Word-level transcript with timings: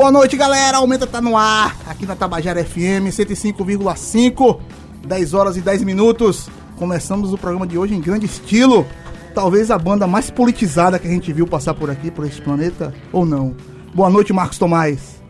Boa 0.00 0.10
noite, 0.10 0.34
galera. 0.34 0.78
Aumenta 0.78 1.06
tá 1.06 1.20
no 1.20 1.36
ar. 1.36 1.76
Aqui 1.86 2.06
na 2.06 2.16
Tabajara 2.16 2.64
FM 2.64 3.10
105,5. 3.12 4.58
10 5.06 5.34
horas 5.34 5.58
e 5.58 5.60
10 5.60 5.82
minutos. 5.82 6.48
Começamos 6.78 7.34
o 7.34 7.36
programa 7.36 7.66
de 7.66 7.76
hoje 7.76 7.92
em 7.94 8.00
grande 8.00 8.24
estilo. 8.24 8.86
Talvez 9.34 9.70
a 9.70 9.76
banda 9.78 10.06
mais 10.06 10.30
politizada 10.30 10.98
que 10.98 11.06
a 11.06 11.10
gente 11.10 11.30
viu 11.34 11.46
passar 11.46 11.74
por 11.74 11.90
aqui, 11.90 12.10
por 12.10 12.24
esse 12.24 12.40
planeta, 12.40 12.94
ou 13.12 13.26
não. 13.26 13.54
Boa 13.94 14.08
noite, 14.08 14.32
Marcos 14.32 14.56
Tomás. 14.56 15.20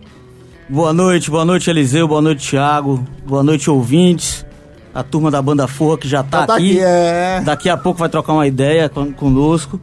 Boa 0.68 0.92
noite, 0.92 1.32
boa 1.32 1.44
noite, 1.44 1.68
Eliseu, 1.68 2.06
boa 2.06 2.22
noite, 2.22 2.50
Thiago. 2.50 3.04
Boa 3.26 3.42
noite, 3.42 3.68
ouvintes. 3.68 4.46
A 4.94 5.02
turma 5.02 5.32
da 5.32 5.42
banda 5.42 5.66
Forra 5.66 5.98
que 5.98 6.06
já 6.06 6.22
tá, 6.22 6.42
Já 6.42 6.46
tá 6.46 6.54
aqui. 6.54 6.70
aqui, 6.74 6.80
é. 6.80 7.40
Daqui 7.44 7.68
a 7.68 7.76
pouco 7.76 7.98
vai 7.98 8.08
trocar 8.08 8.34
uma 8.34 8.46
ideia 8.46 8.88
con- 8.88 9.12
conosco. 9.12 9.80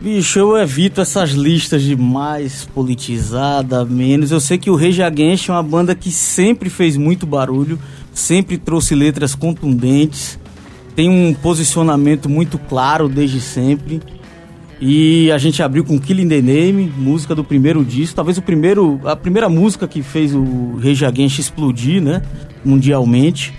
Bicho, 0.00 0.38
eu 0.38 0.56
evito 0.56 1.00
essas 1.00 1.30
listas 1.30 1.82
de 1.82 1.96
mais 1.96 2.64
politizada, 2.66 3.84
menos. 3.84 4.30
Eu 4.30 4.38
sei 4.38 4.56
que 4.56 4.70
o 4.70 4.76
Rage 4.76 5.02
Against 5.02 5.48
é 5.48 5.52
uma 5.52 5.62
banda 5.62 5.92
que 5.92 6.12
sempre 6.12 6.70
fez 6.70 6.96
muito 6.96 7.26
barulho, 7.26 7.76
sempre 8.12 8.56
trouxe 8.56 8.94
letras 8.94 9.34
contundentes, 9.34 10.38
tem 10.94 11.10
um 11.10 11.34
posicionamento 11.34 12.28
muito 12.28 12.58
claro 12.58 13.08
desde 13.08 13.40
sempre. 13.40 14.00
E 14.80 15.32
a 15.32 15.38
gente 15.38 15.60
abriu 15.64 15.84
com 15.84 15.98
Killing 15.98 16.28
the 16.28 16.40
Name, 16.40 16.92
música 16.96 17.34
do 17.34 17.42
primeiro 17.42 17.84
disco, 17.84 18.14
talvez 18.14 18.38
o 18.38 18.42
primeiro, 18.42 19.00
a 19.02 19.16
primeira 19.16 19.48
música 19.48 19.88
que 19.88 20.00
fez 20.00 20.32
o 20.32 20.76
Rage 20.80 21.04
Against 21.04 21.40
explodir, 21.40 22.00
né, 22.00 22.22
mundialmente. 22.64 23.52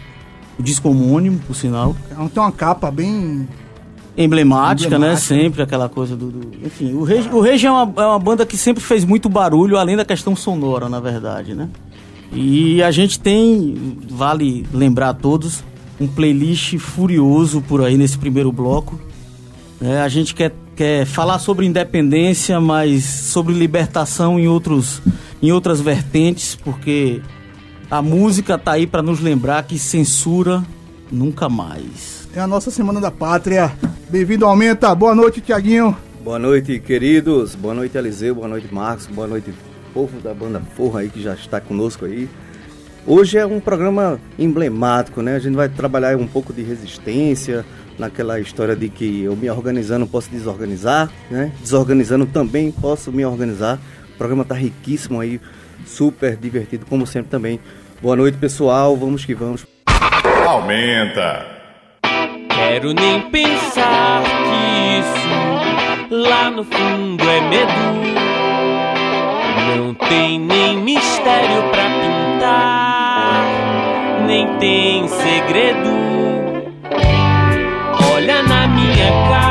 O 0.57 0.63
disco 0.63 0.89
homônimo, 0.89 1.39
por 1.39 1.55
sinal 1.55 1.95
Tem 2.09 2.43
uma 2.43 2.51
capa 2.51 2.89
bem. 2.89 3.47
Emblemática, 4.23 4.89
né? 4.91 4.95
Emblemática. 4.97 5.27
Sempre 5.35 5.61
aquela 5.63 5.87
coisa 5.89 6.15
do. 6.15 6.29
do- 6.29 6.65
Enfim, 6.67 6.93
o 6.93 7.03
Rage, 7.03 7.29
o 7.29 7.39
Rage 7.41 7.65
é, 7.65 7.71
uma, 7.71 7.93
é 8.03 8.05
uma 8.05 8.19
banda 8.19 8.45
que 8.45 8.57
sempre 8.57 8.83
fez 8.83 9.03
muito 9.05 9.27
barulho, 9.29 9.77
além 9.77 9.95
da 9.95 10.03
questão 10.05 10.35
sonora, 10.35 10.87
na 10.89 10.99
verdade, 10.99 11.53
né? 11.55 11.69
E 12.31 12.83
a 12.83 12.91
gente 12.91 13.19
tem, 13.19 13.97
vale 14.09 14.65
lembrar 14.73 15.09
a 15.09 15.13
todos, 15.13 15.63
um 15.99 16.07
playlist 16.07 16.77
furioso 16.77 17.61
por 17.61 17.83
aí 17.83 17.97
nesse 17.97 18.17
primeiro 18.17 18.51
bloco. 18.51 18.99
né? 19.81 20.01
a 20.01 20.07
gente 20.07 20.35
quer, 20.35 20.53
quer 20.75 21.05
falar 21.05 21.39
sobre 21.39 21.65
independência, 21.65 22.59
mas 22.61 23.03
sobre 23.03 23.53
libertação 23.53 24.39
em, 24.39 24.47
outros, 24.47 25.01
em 25.41 25.51
outras 25.51 25.81
vertentes, 25.81 26.53
porque 26.55 27.19
a 27.89 27.99
música 28.01 28.57
tá 28.59 28.73
aí 28.73 28.85
para 28.85 29.01
nos 29.01 29.19
lembrar 29.19 29.63
que 29.63 29.79
censura 29.79 30.63
nunca 31.11 31.49
mais. 31.49 32.18
É 32.35 32.39
a 32.39 32.45
nossa 32.45 32.69
Semana 32.69 33.01
da 33.01 33.09
Pátria. 33.09 33.71
Bem-vindo, 34.07 34.45
Aumenta. 34.45 34.93
Boa 34.93 35.15
noite, 35.15 35.41
Tiaguinho. 35.41 35.97
Boa 36.21 36.37
noite, 36.37 36.79
queridos. 36.79 37.55
Boa 37.55 37.73
noite, 37.73 37.97
Eliseu. 37.97 38.35
Boa 38.35 38.47
noite, 38.47 38.71
Marcos. 38.71 39.07
Boa 39.07 39.27
noite, 39.27 39.51
povo 39.93 40.19
da 40.19 40.31
banda 40.31 40.61
Forra 40.75 40.99
aí 40.99 41.09
que 41.09 41.21
já 41.21 41.33
está 41.33 41.59
conosco 41.59 42.05
aí. 42.05 42.29
Hoje 43.07 43.39
é 43.39 43.45
um 43.45 43.59
programa 43.59 44.19
emblemático, 44.37 45.23
né? 45.23 45.35
A 45.35 45.39
gente 45.39 45.55
vai 45.55 45.67
trabalhar 45.69 46.15
um 46.17 46.27
pouco 46.27 46.53
de 46.53 46.61
resistência, 46.61 47.65
naquela 47.97 48.39
história 48.39 48.75
de 48.75 48.89
que 48.89 49.23
eu 49.23 49.35
me 49.35 49.49
organizando 49.49 50.05
posso 50.05 50.29
desorganizar, 50.29 51.09
né? 51.31 51.51
Desorganizando 51.59 52.27
também 52.27 52.71
posso 52.71 53.11
me 53.11 53.25
organizar. 53.25 53.79
O 54.13 54.17
programa 54.17 54.45
tá 54.45 54.53
riquíssimo 54.53 55.19
aí, 55.19 55.41
super 55.83 56.35
divertido, 56.35 56.85
como 56.85 57.07
sempre 57.07 57.31
também. 57.31 57.59
Boa 57.99 58.15
noite, 58.15 58.37
pessoal. 58.37 58.95
Vamos 58.95 59.25
que 59.25 59.33
vamos. 59.33 59.65
Aumenta. 60.45 61.58
Quero 62.59 62.93
nem 62.93 63.21
pensar 63.21 64.21
que 64.21 64.99
isso 64.99 66.13
lá 66.13 66.51
no 66.51 66.65
fundo 66.65 67.23
é 67.23 67.39
medo. 67.39 67.71
Não 69.77 69.93
tem 69.93 70.37
nem 70.37 70.77
mistério 70.77 71.63
pra 71.71 71.83
pintar, 71.83 73.45
nem 74.27 74.45
tem 74.57 75.07
segredo. 75.07 75.89
Olha 78.13 78.43
na 78.43 78.67
minha 78.67 79.09
cara, 79.29 79.48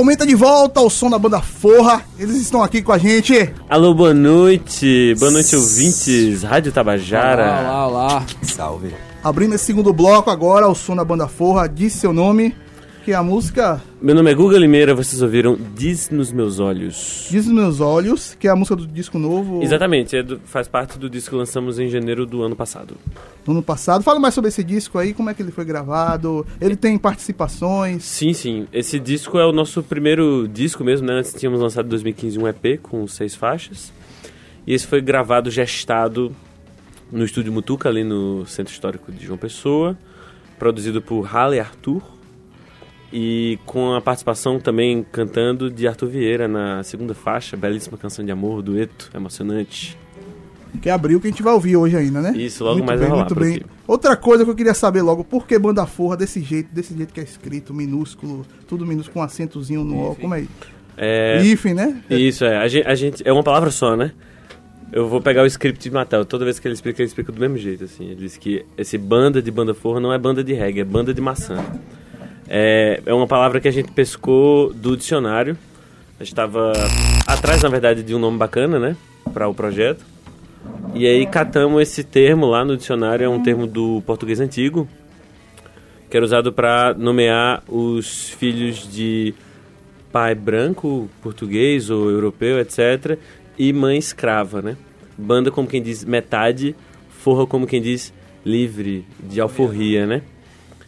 Aumenta 0.00 0.24
de 0.24 0.34
volta 0.34 0.80
o 0.80 0.88
som 0.88 1.10
da 1.10 1.18
banda 1.18 1.42
Forra. 1.42 2.02
Eles 2.18 2.36
estão 2.36 2.62
aqui 2.62 2.80
com 2.80 2.90
a 2.90 2.96
gente. 2.96 3.52
Alô, 3.68 3.92
boa 3.92 4.14
noite. 4.14 5.14
Boa 5.18 5.30
noite, 5.30 5.54
ouvintes. 5.54 6.42
Rádio 6.42 6.72
Tabajara. 6.72 7.60
Olá, 7.60 7.86
olá. 7.86 8.26
Salve. 8.42 8.94
Abrindo 9.22 9.56
esse 9.56 9.66
segundo 9.66 9.92
bloco 9.92 10.30
agora, 10.30 10.66
o 10.66 10.74
som 10.74 10.96
da 10.96 11.04
banda 11.04 11.28
Forra. 11.28 11.68
Diz 11.68 11.92
seu 11.92 12.14
nome. 12.14 12.56
Que 13.04 13.12
é 13.12 13.14
a 13.14 13.22
música 13.22 13.80
Meu 14.00 14.14
nome 14.14 14.30
é 14.30 14.34
Guga 14.34 14.58
Limeira, 14.58 14.94
vocês 14.94 15.22
ouviram 15.22 15.56
Diz 15.74 16.10
nos 16.10 16.30
Meus 16.30 16.58
Olhos. 16.58 17.26
Diz 17.30 17.46
nos 17.46 17.54
Meus 17.54 17.80
Olhos, 17.80 18.36
que 18.38 18.46
é 18.46 18.50
a 18.50 18.56
música 18.56 18.76
do 18.76 18.86
disco 18.86 19.18
novo 19.18 19.62
Exatamente, 19.62 20.16
é 20.16 20.22
do- 20.22 20.38
faz 20.44 20.68
parte 20.68 20.98
do 20.98 21.08
disco 21.08 21.30
que 21.30 21.36
lançamos 21.36 21.78
em 21.78 21.88
janeiro 21.88 22.26
do 22.26 22.42
ano 22.42 22.54
passado. 22.54 22.96
do 23.44 23.52
ano 23.52 23.62
passado. 23.62 24.02
Fala 24.02 24.20
mais 24.20 24.34
sobre 24.34 24.48
esse 24.48 24.62
disco 24.62 24.98
aí, 24.98 25.14
como 25.14 25.30
é 25.30 25.34
que 25.34 25.42
ele 25.42 25.50
foi 25.50 25.64
gravado. 25.64 26.46
Ele 26.60 26.76
tem 26.76 26.96
participações. 26.98 28.04
Sim, 28.04 28.32
sim. 28.32 28.66
Esse 28.72 28.98
disco 29.00 29.38
é 29.38 29.46
o 29.46 29.52
nosso 29.52 29.82
primeiro 29.82 30.46
disco 30.46 30.84
mesmo, 30.84 31.06
né? 31.06 31.14
Antes 31.14 31.32
tínhamos 31.34 31.60
lançado 31.60 31.86
em 31.86 31.88
2015 31.88 32.38
um 32.38 32.46
EP 32.46 32.78
com 32.82 33.06
seis 33.06 33.34
faixas. 33.34 33.92
E 34.66 34.74
esse 34.74 34.86
foi 34.86 35.00
gravado, 35.00 35.50
gestado 35.50 36.34
no 37.10 37.24
estúdio 37.24 37.52
Mutuca, 37.52 37.88
ali 37.88 38.04
no 38.04 38.44
Centro 38.46 38.72
Histórico 38.72 39.10
de 39.10 39.24
João 39.26 39.38
Pessoa. 39.38 39.96
Produzido 40.58 41.00
por 41.00 41.22
Halle 41.24 41.58
Arthur. 41.58 42.02
E 43.12 43.58
com 43.66 43.94
a 43.94 44.00
participação 44.00 44.60
também 44.60 45.04
cantando 45.10 45.68
de 45.70 45.88
Arthur 45.88 46.08
Vieira 46.08 46.46
na 46.46 46.82
segunda 46.84 47.12
faixa, 47.14 47.56
belíssima 47.56 47.98
canção 47.98 48.24
de 48.24 48.30
amor, 48.30 48.62
dueto, 48.62 49.10
emocionante. 49.14 49.98
Que 50.80 50.88
abriu 50.88 51.20
que 51.20 51.26
a 51.26 51.30
gente 51.30 51.42
vai 51.42 51.52
ouvir 51.52 51.76
hoje 51.76 51.96
ainda, 51.96 52.20
né? 52.20 52.32
Isso, 52.36 52.62
logo 52.62 52.76
muito 52.76 52.86
mais 52.86 53.00
bem, 53.00 53.08
vai 53.08 53.18
rolar 53.18 53.28
muito 53.28 53.40
bem. 53.40 53.60
Outra 53.88 54.16
coisa 54.16 54.44
que 54.44 54.50
eu 54.50 54.54
queria 54.54 54.72
saber 54.74 55.02
logo, 55.02 55.24
por 55.24 55.44
que 55.44 55.58
banda 55.58 55.84
forra 55.84 56.16
desse 56.16 56.40
jeito, 56.40 56.72
desse 56.72 56.96
jeito 56.96 57.12
que 57.12 57.18
é 57.18 57.24
escrito, 57.24 57.74
minúsculo, 57.74 58.46
tudo 58.68 58.86
minúsculo 58.86 59.14
com 59.14 59.22
acentozinho 59.22 59.82
no 59.82 60.12
O, 60.12 60.14
como 60.14 60.32
é? 60.36 60.44
É, 60.96 61.42
Hífen, 61.42 61.74
né? 61.74 62.00
Isso, 62.08 62.44
é. 62.44 62.58
A 62.58 62.68
gente, 62.68 62.86
a 62.86 62.94
gente- 62.94 63.22
é 63.26 63.32
uma 63.32 63.42
palavra 63.42 63.72
só, 63.72 63.96
né? 63.96 64.12
Eu 64.92 65.08
vou 65.08 65.20
pegar 65.20 65.42
o 65.42 65.46
script 65.46 65.82
de 65.82 65.90
Matel. 65.90 66.24
Toda 66.24 66.44
vez 66.44 66.60
que 66.60 66.68
ele 66.68 66.74
explica, 66.74 67.02
ele 67.02 67.08
explica 67.08 67.32
do 67.32 67.40
mesmo 67.40 67.56
jeito, 67.56 67.84
assim. 67.84 68.04
Ele 68.06 68.16
diz 68.16 68.36
que 68.36 68.64
esse 68.78 68.96
banda 68.96 69.42
de 69.42 69.50
banda 69.50 69.74
forra 69.74 69.98
não 69.98 70.12
é 70.12 70.18
banda 70.18 70.44
de 70.44 70.52
reggae, 70.52 70.80
é 70.80 70.84
banda 70.84 71.12
de 71.12 71.20
maçã. 71.20 71.58
É, 72.52 73.00
é 73.06 73.14
uma 73.14 73.28
palavra 73.28 73.60
que 73.60 73.68
a 73.68 73.70
gente 73.70 73.92
pescou 73.92 74.74
do 74.74 74.96
dicionário. 74.96 75.56
A 76.18 76.24
gente 76.24 76.32
estava 76.32 76.72
atrás, 77.24 77.62
na 77.62 77.68
verdade, 77.68 78.02
de 78.02 78.12
um 78.12 78.18
nome 78.18 78.36
bacana, 78.36 78.76
né? 78.76 78.96
Para 79.32 79.46
o 79.46 79.54
projeto. 79.54 80.04
E 80.92 81.06
aí 81.06 81.24
catamos 81.26 81.80
esse 81.80 82.02
termo 82.02 82.46
lá 82.46 82.64
no 82.64 82.76
dicionário, 82.76 83.24
é 83.24 83.28
um 83.28 83.40
termo 83.40 83.68
do 83.68 84.02
português 84.04 84.40
antigo, 84.40 84.88
que 86.10 86.16
era 86.16 86.26
usado 86.26 86.52
para 86.52 86.92
nomear 86.94 87.62
os 87.68 88.30
filhos 88.30 88.92
de 88.92 89.32
pai 90.10 90.34
branco, 90.34 91.08
português 91.22 91.88
ou 91.88 92.10
europeu, 92.10 92.58
etc. 92.58 93.16
E 93.56 93.72
mãe 93.72 93.96
escrava, 93.96 94.60
né? 94.60 94.76
Banda 95.16 95.52
como 95.52 95.68
quem 95.68 95.80
diz 95.80 96.04
metade, 96.04 96.74
forra 97.08 97.46
como 97.46 97.66
quem 97.66 97.80
diz 97.80 98.12
livre, 98.44 99.06
de 99.22 99.40
alforria, 99.40 100.04
né? 100.04 100.22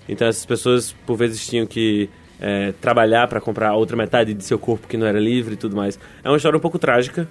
Então 0.08 0.26
essas 0.26 0.44
pessoas 0.44 0.92
por 1.06 1.16
vezes 1.16 1.46
tinham 1.46 1.66
que 1.66 2.08
é, 2.40 2.72
trabalhar 2.80 3.28
para 3.28 3.40
comprar 3.40 3.68
a 3.70 3.74
outra 3.76 3.96
metade 3.96 4.34
de 4.34 4.44
seu 4.44 4.58
corpo 4.58 4.88
que 4.88 4.96
não 4.96 5.06
era 5.06 5.20
livre 5.20 5.54
e 5.54 5.56
tudo 5.56 5.76
mais. 5.76 5.98
É 6.24 6.28
uma 6.28 6.36
história 6.36 6.56
um 6.56 6.60
pouco 6.60 6.78
trágica, 6.78 7.28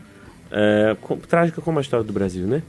é, 0.52 0.96
com- 1.02 1.18
trágica 1.18 1.62
como 1.62 1.80
a 1.80 1.82
história 1.82 2.06
do 2.06 2.14
Brasil, 2.14 2.48
né? 2.48 2.62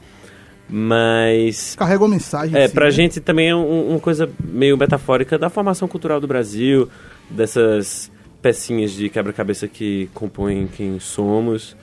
Mas 0.69 1.75
Carrega 1.75 2.03
uma 2.03 2.09
mensagem. 2.09 2.57
é, 2.57 2.65
assim, 2.65 2.73
pra 2.73 2.85
né? 2.85 2.91
gente 2.91 3.19
também 3.21 3.49
é 3.49 3.55
um- 3.55 3.89
uma 3.91 3.99
coisa 3.99 4.29
meio 4.43 4.77
metafórica 4.77 5.37
da 5.37 5.49
formação 5.49 5.87
cultural 5.87 6.19
do 6.19 6.27
Brasil, 6.27 6.89
dessas 7.29 8.11
pecinhas 8.41 8.91
de 8.91 9.07
quebra-cabeça 9.09 9.67
que 9.67 10.09
compõem 10.13 10.67
quem 10.67 10.99
somos. 10.99 11.75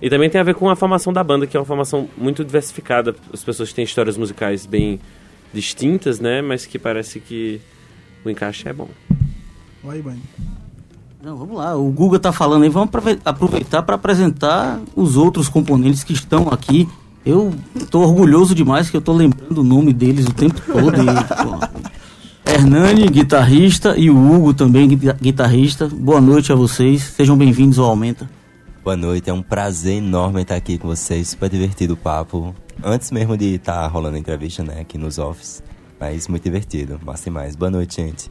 E 0.00 0.08
também 0.08 0.30
tem 0.30 0.40
a 0.40 0.44
ver 0.44 0.54
com 0.54 0.70
a 0.70 0.76
formação 0.76 1.12
da 1.12 1.22
banda, 1.24 1.46
que 1.46 1.56
é 1.56 1.60
uma 1.60 1.66
formação 1.66 2.08
muito 2.16 2.44
diversificada. 2.44 3.14
As 3.32 3.42
pessoas 3.42 3.72
têm 3.72 3.84
histórias 3.84 4.16
musicais 4.16 4.64
bem 4.64 5.00
distintas, 5.52 6.20
né? 6.20 6.40
Mas 6.42 6.66
que 6.66 6.78
parece 6.78 7.20
que 7.20 7.60
o 8.24 8.30
encaixe 8.30 8.68
é 8.68 8.72
bom. 8.72 8.88
Vai, 9.82 10.00
Bani. 10.02 10.20
Não, 11.22 11.36
vamos 11.36 11.56
lá, 11.56 11.76
o 11.76 11.90
Guga 11.90 12.18
tá 12.18 12.30
falando 12.32 12.62
aí, 12.62 12.68
vamos 12.68 12.88
aprove- 12.88 13.18
aproveitar 13.24 13.82
para 13.82 13.96
apresentar 13.96 14.80
os 14.94 15.16
outros 15.16 15.48
componentes 15.48 16.04
que 16.04 16.12
estão 16.12 16.48
aqui. 16.48 16.88
Eu 17.26 17.52
tô 17.90 18.00
orgulhoso 18.00 18.54
demais 18.54 18.88
que 18.88 18.96
eu 18.96 19.00
tô 19.00 19.12
lembrando 19.12 19.58
o 19.58 19.64
nome 19.64 19.92
deles 19.92 20.26
o 20.26 20.32
tempo 20.32 20.60
todo. 20.64 20.96
E, 21.02 21.24
pô, 21.44 22.50
Hernani, 22.50 23.08
guitarrista, 23.08 23.94
e 23.98 24.08
o 24.10 24.16
Hugo 24.16 24.54
também, 24.54 24.88
guita- 24.88 25.18
guitarrista. 25.20 25.88
Boa 25.88 26.20
noite 26.20 26.52
a 26.52 26.54
vocês, 26.54 27.02
sejam 27.02 27.36
bem-vindos 27.36 27.78
ao 27.80 27.86
Aumenta. 27.86 28.30
Boa 28.84 28.96
noite, 28.96 29.28
é 29.28 29.32
um 29.32 29.42
prazer 29.42 29.98
enorme 29.98 30.42
estar 30.42 30.54
aqui 30.54 30.78
com 30.78 30.88
vocês, 30.88 31.28
super 31.28 31.50
divertido 31.50 31.94
o 31.94 31.96
papo. 31.96 32.54
Antes 32.82 33.10
mesmo 33.10 33.36
de 33.36 33.56
estar 33.56 33.86
rolando 33.88 34.16
a 34.16 34.18
entrevista, 34.18 34.62
né, 34.62 34.80
aqui 34.80 34.96
nos 34.96 35.18
office. 35.18 35.62
Mas 35.98 36.28
muito 36.28 36.44
divertido, 36.44 37.00
massa 37.04 37.24
demais. 37.24 37.56
Boa 37.56 37.70
noite, 37.70 37.96
gente. 37.96 38.30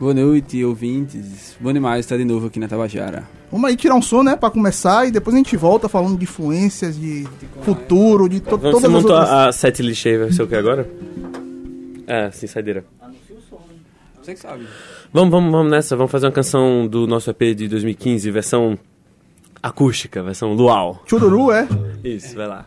Boa 0.00 0.12
noite, 0.12 0.64
ouvintes. 0.64 1.56
Bom 1.60 1.72
demais 1.72 2.00
estar 2.04 2.16
de 2.16 2.24
novo 2.24 2.48
aqui 2.48 2.58
na 2.58 2.66
Tabajara. 2.66 3.28
Vamos 3.50 3.68
aí 3.70 3.76
tirar 3.76 3.94
um 3.94 4.02
som, 4.02 4.22
né, 4.22 4.36
pra 4.36 4.50
começar 4.50 5.06
e 5.06 5.10
depois 5.10 5.34
a 5.34 5.38
gente 5.38 5.56
volta 5.56 5.88
falando 5.88 6.16
de 6.18 6.24
influências, 6.24 6.98
de 6.98 7.26
futuro, 7.62 8.28
de 8.28 8.40
to 8.40 8.56
Vamos, 8.58 8.62
todas 8.62 8.80
você 8.80 8.86
as 8.86 8.92
montou 8.92 9.10
outras... 9.12 9.28
a, 9.30 9.48
a 9.48 9.52
set 9.52 9.82
list 9.82 10.06
aí, 10.06 10.18
vai 10.18 10.32
ser 10.32 10.42
o 10.42 10.46
que 10.46 10.56
agora? 10.56 10.88
É, 12.06 12.30
sim, 12.30 12.46
saideira. 12.46 12.84
Você 14.20 14.34
que 14.34 14.40
sabe. 14.40 14.66
Vamos, 15.12 15.30
vamos, 15.30 15.50
vamos 15.52 15.70
nessa. 15.70 15.96
Vamos 15.96 16.12
fazer 16.12 16.26
uma 16.26 16.32
canção 16.32 16.86
do 16.86 17.06
nosso 17.06 17.30
EP 17.30 17.54
de 17.56 17.68
2015, 17.68 18.30
versão 18.30 18.78
acústica, 19.62 20.22
versão 20.22 20.52
luau. 20.52 21.02
Chururu, 21.06 21.50
é? 21.50 21.66
Isso, 22.04 22.34
vai 22.36 22.46
lá. 22.46 22.66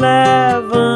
se 0.00 0.93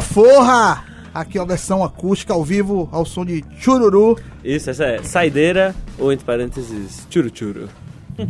Forra! 0.00 0.84
Aqui 1.14 1.38
é 1.38 1.40
a 1.40 1.44
versão 1.44 1.82
acústica 1.82 2.32
ao 2.32 2.44
vivo, 2.44 2.88
ao 2.92 3.04
som 3.04 3.24
de 3.24 3.44
chururu. 3.58 4.16
Isso, 4.44 4.70
essa 4.70 4.84
é 4.84 5.02
saideira 5.02 5.74
ou 5.98 6.12
entre 6.12 6.24
parênteses, 6.24 7.06
churu 7.10 7.30
churu. 7.34 7.68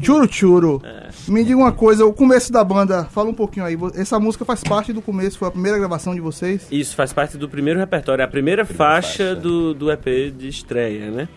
Churu 0.02 0.28
churu. 0.32 0.82
É. 0.84 1.08
Me 1.28 1.42
diga 1.44 1.56
uma 1.56 1.72
coisa, 1.72 2.04
o 2.06 2.12
começo 2.12 2.52
da 2.52 2.62
banda, 2.62 3.04
fala 3.06 3.30
um 3.30 3.34
pouquinho 3.34 3.64
aí. 3.66 3.76
Essa 3.94 4.18
música 4.20 4.44
faz 4.44 4.62
parte 4.62 4.92
do 4.92 5.02
começo, 5.02 5.38
foi 5.38 5.48
a 5.48 5.50
primeira 5.50 5.78
gravação 5.78 6.14
de 6.14 6.20
vocês? 6.20 6.66
Isso 6.70 6.94
faz 6.94 7.12
parte 7.12 7.36
do 7.36 7.48
primeiro 7.48 7.78
repertório, 7.80 8.22
é 8.22 8.24
a 8.24 8.28
primeira, 8.28 8.64
faixa, 8.64 9.34
Do, 9.34 9.74
do 9.74 9.90
EP 9.90 10.04
de 10.36 10.48
estreia, 10.48 11.10
né? 11.10 11.28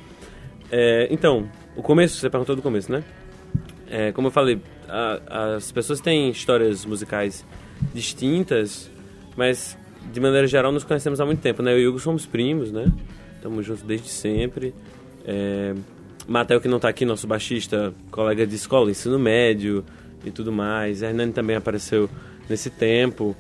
É, 0.72 1.08
então, 1.12 1.50
o 1.76 1.82
começo, 1.82 2.18
você 2.18 2.30
perguntou 2.30 2.56
do 2.56 2.62
começo, 2.62 2.92
né? 2.92 3.04
É, 3.90 4.12
como 4.12 4.28
eu 4.28 4.32
falei, 4.32 4.62
a- 4.88 5.56
as 5.56 5.72
pessoas 5.72 6.00
têm 6.00 6.30
histórias 6.30 6.86
musicais 6.86 7.46
distintas, 7.94 8.90
mas 9.36 9.78
de 10.12 10.20
maneira 10.20 10.48
geral 10.48 10.72
nos 10.72 10.84
conhecemos 10.84 11.20
há 11.22 11.26
muito 11.26 11.40
tempo, 11.40 11.62
né? 11.64 11.74
Eu 11.74 11.80
e 11.80 11.88
o 11.88 11.90
Hugo 11.92 12.00
somos 12.00 12.26
primos, 12.26 12.72
né? 12.72 12.86
Estamos 13.36 13.66
juntos 13.66 13.84
desde 13.84 14.10
sempre. 14.10 14.74
É, 15.26 15.74
Matheus, 16.28 16.62
que 16.62 16.68
não 16.68 16.78
está 16.78 16.90
aqui, 16.90 17.06
nosso 17.06 17.26
baixista, 17.28 17.94
colega 18.12 18.46
de 18.46 18.56
escola, 18.56 18.92
ensino 18.92 19.18
médio 19.18 19.84
e 20.24 20.32
tudo 20.32 20.52
mais. 20.52 21.02
Hernani 21.02 21.32
também 21.32 21.56
apareceu 21.56 22.10
nesse 22.50 22.70
tempo. 22.70 23.36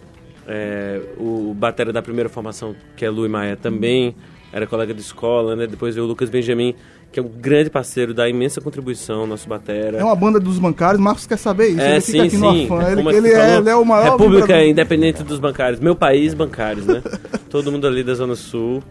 É, 0.47 1.01
o 1.17 1.53
batera 1.53 1.93
da 1.93 2.01
primeira 2.01 2.29
formação, 2.29 2.75
que 2.95 3.05
é 3.05 3.09
Lu 3.09 3.25
e 3.25 3.29
Maia, 3.29 3.55
também 3.55 4.15
era 4.51 4.65
colega 4.65 4.93
de 4.93 5.01
escola, 5.01 5.55
né? 5.55 5.67
Depois 5.67 5.95
veio 5.95 6.05
o 6.05 6.07
Lucas 6.07 6.29
Benjamin, 6.29 6.75
que 7.11 7.19
é 7.19 7.23
um 7.23 7.27
grande 7.27 7.69
parceiro, 7.69 8.13
dá 8.13 8.29
imensa 8.29 8.61
contribuição, 8.61 9.27
nosso 9.27 9.47
batera. 9.47 9.97
É 9.97 10.03
uma 10.03 10.15
banda 10.15 10.39
dos 10.39 10.57
bancários, 10.57 11.01
Marcos 11.01 11.27
quer 11.27 11.37
saber 11.37 11.69
isso. 11.69 11.81
É, 11.81 11.91
ele 11.93 12.01
sim, 12.01 12.29
sim. 12.29 12.67
Ele, 12.89 13.17
ele 13.17 13.27
é, 13.33 13.57
ele 13.57 13.69
é 13.69 13.75
o 13.75 13.83
maior. 13.85 14.11
República 14.13 14.41
vibrador. 14.47 14.67
Independente 14.67 15.23
dos 15.23 15.37
Bancários. 15.39 15.79
Meu 15.81 15.95
país, 15.95 16.33
bancários, 16.33 16.85
né? 16.85 17.03
Todo 17.49 17.71
mundo 17.71 17.85
ali 17.85 18.01
da 18.03 18.13
Zona 18.13 18.35
Sul. 18.35 18.81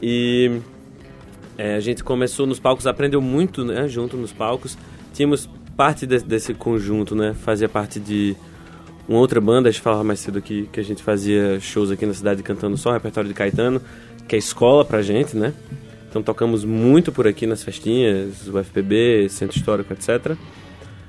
E 0.00 0.60
é, 1.58 1.74
a 1.74 1.80
gente 1.80 2.04
começou 2.04 2.46
nos 2.46 2.60
palcos, 2.60 2.86
aprendeu 2.86 3.20
muito, 3.20 3.64
né? 3.64 3.88
Junto 3.88 4.16
nos 4.16 4.32
palcos. 4.32 4.78
Tínhamos 5.12 5.48
parte 5.76 6.06
de- 6.06 6.20
desse 6.22 6.54
conjunto, 6.54 7.16
né? 7.16 7.34
Fazia 7.44 7.68
parte 7.68 7.98
de 7.98 8.36
uma 9.08 9.18
outra 9.18 9.40
banda, 9.40 9.68
a 9.68 9.72
gente 9.72 9.82
falava 9.82 10.04
mais 10.04 10.20
cedo 10.20 10.38
aqui, 10.38 10.68
que 10.72 10.78
a 10.78 10.82
gente 10.84 11.02
fazia 11.02 11.58
shows 11.60 11.90
aqui 11.90 12.06
na 12.06 12.14
cidade 12.14 12.42
cantando 12.42 12.76
só 12.76 12.90
o 12.90 12.92
repertório 12.92 13.28
de 13.28 13.34
Caetano, 13.34 13.80
que 14.28 14.36
é 14.36 14.38
escola 14.38 14.84
pra 14.84 15.02
gente, 15.02 15.36
né? 15.36 15.52
Então 16.14 16.22
tocamos 16.22 16.64
muito 16.64 17.10
por 17.10 17.26
aqui 17.26 17.44
nas 17.44 17.64
festinhas, 17.64 18.46
o 18.46 18.56
FPB, 18.56 19.26
Centro 19.28 19.56
Histórico, 19.56 19.92
etc. 19.92 20.36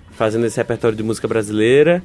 Fazendo 0.10 0.48
esse 0.48 0.58
repertório 0.58 0.98
de 0.98 1.04
música 1.04 1.28
brasileira, 1.28 2.02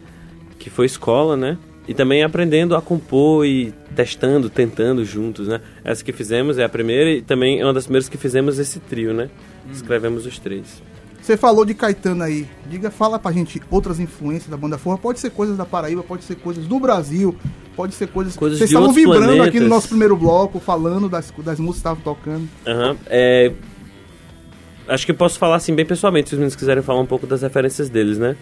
que 0.59 0.69
foi 0.69 0.85
escola, 0.85 1.35
né? 1.35 1.57
E 1.89 1.95
também 1.95 2.23
aprendendo 2.23 2.77
a 2.77 2.83
compor 2.83 3.47
e 3.47 3.73
testando, 3.97 4.51
tentando 4.51 5.03
juntos, 5.03 5.49
né? 5.49 5.63
Essa 5.83 6.05
que 6.05 6.13
fizemos 6.13 6.59
é 6.59 6.65
a 6.65 6.69
primeira 6.69 7.11
e 7.11 7.23
também 7.23 7.59
é 7.59 7.65
uma 7.65 7.73
das 7.73 7.85
primeiras 7.85 8.07
que 8.07 8.19
fizemos 8.19 8.59
esse 8.59 8.79
trio, 8.81 9.15
né? 9.15 9.31
Escrevemos 9.73 10.27
os 10.27 10.39
três. 10.39 10.83
Você 11.22 11.37
falou 11.37 11.64
de 11.64 11.74
Caetano 11.74 12.22
aí. 12.22 12.46
Diga, 12.68 12.90
fala 12.90 13.18
pra 13.18 13.30
gente 13.30 13.61
outras 13.70 14.00
influências 14.00 14.48
da 14.48 14.56
banda 14.56 14.78
forra. 14.78 14.98
Pode 14.98 15.20
ser 15.20 15.30
coisas 15.30 15.56
da 15.56 15.64
Paraíba, 15.66 16.02
pode 16.02 16.24
ser 16.24 16.37
coisas 16.37 16.66
do 16.66 16.80
Brasil, 16.80 17.37
pode 17.76 17.94
ser 17.94 18.09
coisas. 18.09 18.37
Coisas 18.37 18.59
Vocês 18.59 18.70
estavam 18.70 18.92
vibrando 18.92 19.24
aqui 19.24 19.35
planetas. 19.35 19.62
no 19.62 19.68
nosso 19.68 19.88
primeiro 19.88 20.16
bloco, 20.16 20.59
falando 20.59 21.09
das, 21.09 21.33
das 21.38 21.59
músicas 21.59 21.94
que 21.94 21.98
estavam 21.98 22.02
tocando. 22.02 22.48
Aham. 22.66 22.96
É, 23.06 23.52
acho 24.88 25.06
que 25.06 25.12
posso 25.12 25.38
falar 25.38 25.56
assim 25.56 25.74
bem 25.74 25.85
pessoalmente, 25.87 26.30
se 26.30 26.35
os 26.35 26.38
meninos 26.38 26.56
quiserem 26.56 26.83
falar 26.83 27.00
um 27.00 27.06
pouco 27.06 27.26
das 27.26 27.42
referências 27.42 27.88
deles, 27.88 28.18
né? 28.18 28.37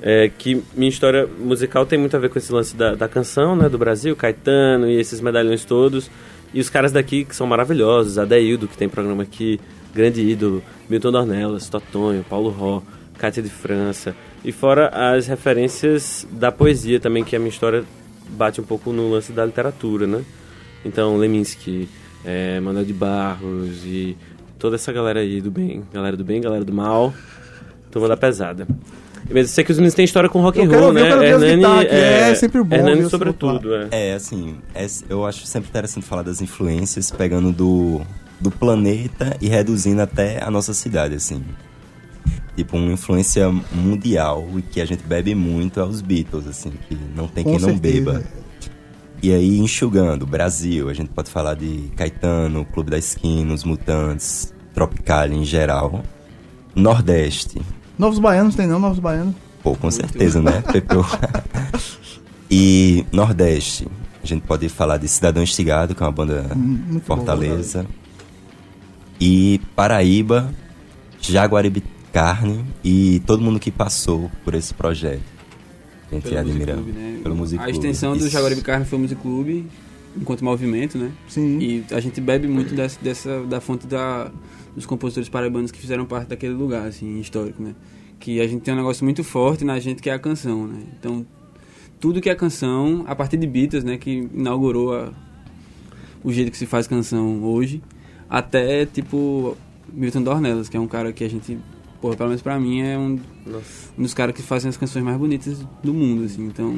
É, 0.00 0.30
que 0.38 0.62
minha 0.76 0.88
história 0.88 1.26
musical 1.26 1.84
tem 1.84 1.98
muito 1.98 2.16
a 2.16 2.20
ver 2.20 2.28
com 2.28 2.38
esse 2.38 2.52
lance 2.52 2.76
da, 2.76 2.94
da 2.94 3.08
canção, 3.08 3.56
né? 3.56 3.68
Do 3.68 3.78
Brasil, 3.78 4.14
Caetano 4.14 4.88
e 4.88 5.00
esses 5.00 5.20
medalhões 5.20 5.64
todos. 5.64 6.10
E 6.54 6.60
os 6.60 6.70
caras 6.70 6.92
daqui 6.92 7.24
que 7.24 7.34
são 7.34 7.46
maravilhosos, 7.46 8.16
Adeildo, 8.16 8.68
que 8.68 8.76
tem 8.76 8.88
programa 8.88 9.22
aqui, 9.22 9.60
grande 9.98 10.22
ídolo, 10.22 10.62
Milton 10.88 11.10
Dornelas, 11.10 11.68
Totonho, 11.68 12.24
Paulo 12.30 12.50
Ró, 12.50 12.82
Cátia 13.18 13.42
de 13.42 13.50
França. 13.50 14.14
E 14.44 14.52
fora 14.52 14.88
as 14.88 15.26
referências 15.26 16.24
da 16.30 16.52
poesia 16.52 17.00
também, 17.00 17.24
que 17.24 17.34
a 17.34 17.38
minha 17.40 17.48
história 17.48 17.82
bate 18.28 18.60
um 18.60 18.64
pouco 18.64 18.92
no 18.92 19.10
lance 19.10 19.32
da 19.32 19.44
literatura, 19.44 20.06
né? 20.06 20.22
Então, 20.84 21.16
Leminski, 21.16 21.88
é, 22.24 22.60
Manuel 22.60 22.84
de 22.84 22.92
Barros 22.92 23.84
e 23.84 24.16
toda 24.56 24.76
essa 24.76 24.92
galera 24.92 25.18
aí 25.18 25.40
do 25.40 25.50
bem, 25.50 25.82
galera 25.92 26.16
do 26.16 26.24
bem, 26.24 26.40
galera 26.40 26.64
do 26.64 26.72
mal, 26.72 27.12
turma 27.90 28.06
da 28.06 28.16
pesada. 28.16 28.68
Mas 29.28 29.36
eu 29.36 29.48
sei 29.48 29.64
que 29.64 29.72
os 29.72 29.78
meninos 29.78 29.94
têm 29.94 30.04
história 30.04 30.28
com 30.28 30.40
rock 30.40 30.60
Eu 30.60 30.64
and 30.64 30.68
roll, 30.68 30.82
eu 30.84 30.92
né? 30.92 31.02
guitarras, 31.02 31.88
que 31.88 31.94
é 31.94 32.34
sempre 32.36 32.62
bom 32.62 32.76
Hernani 32.76 33.10
sobretudo, 33.10 33.74
é. 33.74 33.88
É, 33.90 34.14
assim, 34.14 34.58
é- 34.72 34.86
eu 35.08 35.26
acho 35.26 35.44
sempre 35.44 35.68
interessante 35.68 36.06
falar 36.06 36.22
das 36.22 36.40
influências, 36.40 37.10
pegando 37.10 37.50
do, 37.50 38.00
do 38.40 38.50
planeta 38.50 39.36
e 39.40 39.48
reduzindo 39.48 40.02
até 40.02 40.42
a 40.42 40.50
nossa 40.50 40.72
cidade, 40.74 41.14
assim. 41.14 41.42
Tipo, 42.56 42.76
uma 42.76 42.92
influência 42.92 43.50
mundial 43.72 44.46
e 44.56 44.62
que 44.62 44.80
a 44.80 44.84
gente 44.84 45.04
bebe 45.04 45.34
muito 45.34 45.78
é 45.80 45.84
os 45.84 46.00
Beatles, 46.00 46.46
assim, 46.46 46.72
que 46.88 46.98
não 47.14 47.28
tem 47.28 47.44
Com 47.44 47.50
quem 47.50 47.60
não 47.60 47.68
certeza. 47.70 48.12
beba. 48.12 48.24
E 49.22 49.32
aí, 49.32 49.58
enxugando, 49.58 50.26
Brasil, 50.26 50.88
a 50.88 50.94
gente 50.94 51.08
pode 51.10 51.30
falar 51.30 51.54
de 51.54 51.90
Caetano, 51.96 52.64
Clube 52.64 52.90
da 52.90 52.98
Esquina, 52.98 53.52
Os 53.52 53.64
Mutantes, 53.64 54.54
Tropical 54.72 55.28
em 55.28 55.44
geral. 55.44 56.02
Nordeste, 56.74 57.60
Novos 57.98 58.20
Baianos 58.20 58.54
tem 58.54 58.66
não, 58.66 58.78
Novos 58.78 59.00
Baianos. 59.00 59.34
Pô, 59.60 59.74
com 59.74 59.90
certeza, 59.90 60.40
né? 60.40 60.62
Pepeu. 60.72 61.04
e 62.48 63.04
Nordeste, 63.10 63.88
a 64.22 64.26
gente 64.26 64.42
pode 64.42 64.68
falar 64.68 64.98
de 64.98 65.08
Cidadão 65.08 65.42
Estigado, 65.42 65.96
que 65.96 66.02
é 66.02 66.06
uma 66.06 66.12
banda 66.12 66.46
muito 66.54 67.04
Fortaleza. 67.04 67.84
E 69.20 69.60
Paraíba, 69.74 70.52
Jaguaribe 71.20 71.82
Carne 72.12 72.64
e 72.84 73.20
todo 73.26 73.42
mundo 73.42 73.58
que 73.58 73.70
passou 73.70 74.30
por 74.44 74.54
esse 74.54 74.72
projeto. 74.72 75.22
A 76.10 76.14
gente 76.14 76.24
Pelo 76.24 76.38
admira 76.38 76.76
Music 76.76 76.92
Club, 76.92 77.02
né? 77.02 77.20
pelo 77.22 77.34
Music 77.36 77.62
A 77.62 77.68
extensão 77.70 78.16
do. 78.16 78.28
Jaguaribe 78.28 78.62
Carne 78.62 78.84
foi 78.86 78.98
o 78.98 79.02
Music 79.02 79.20
Club, 79.20 79.66
enquanto 80.16 80.42
movimento, 80.44 80.96
né? 80.96 81.10
Sim. 81.28 81.58
E 81.60 81.84
a 81.92 82.00
gente 82.00 82.20
bebe 82.20 82.48
muito 82.48 82.74
dessa, 82.74 82.98
dessa 83.02 83.42
da 83.44 83.60
fonte 83.60 83.86
da, 83.86 84.30
dos 84.74 84.86
compositores 84.86 85.28
paraibanos 85.28 85.70
que 85.70 85.78
fizeram 85.78 86.06
parte 86.06 86.28
daquele 86.28 86.54
lugar, 86.54 86.86
assim, 86.86 87.20
histórico, 87.20 87.62
né? 87.62 87.74
Que 88.18 88.40
a 88.40 88.46
gente 88.48 88.62
tem 88.62 88.72
um 88.72 88.76
negócio 88.78 89.04
muito 89.04 89.22
forte 89.22 89.64
na 89.64 89.78
gente 89.78 90.00
que 90.00 90.08
é 90.08 90.14
a 90.14 90.18
canção, 90.18 90.66
né? 90.66 90.80
Então, 90.98 91.26
tudo 92.00 92.20
que 92.22 92.30
é 92.30 92.34
canção, 92.34 93.04
a 93.06 93.14
partir 93.14 93.36
de 93.36 93.46
Beatles, 93.46 93.84
né? 93.84 93.98
Que 93.98 94.28
inaugurou 94.32 94.94
a- 94.94 95.12
o 96.24 96.32
jeito 96.32 96.50
que 96.50 96.56
se 96.56 96.64
faz 96.66 96.86
canção 96.86 97.42
hoje, 97.44 97.82
até, 98.28 98.86
tipo, 98.86 99.56
Milton 99.92 100.22
Dornelas, 100.22 100.68
que 100.68 100.76
é 100.76 100.80
um 100.80 100.86
cara 100.88 101.12
que 101.12 101.24
a 101.24 101.28
gente, 101.30 101.58
porra, 102.00 102.16
pelo 102.16 102.28
menos 102.28 102.42
pra 102.42 102.58
mim, 102.58 102.80
é 102.82 102.96
um, 102.98 103.18
um 103.98 104.02
dos 104.02 104.14
caras 104.14 104.34
que 104.34 104.42
fazem 104.42 104.68
as 104.68 104.76
canções 104.76 105.04
mais 105.04 105.16
bonitas 105.16 105.64
do 105.82 105.92
mundo, 105.94 106.24
assim. 106.24 106.44
Então, 106.46 106.74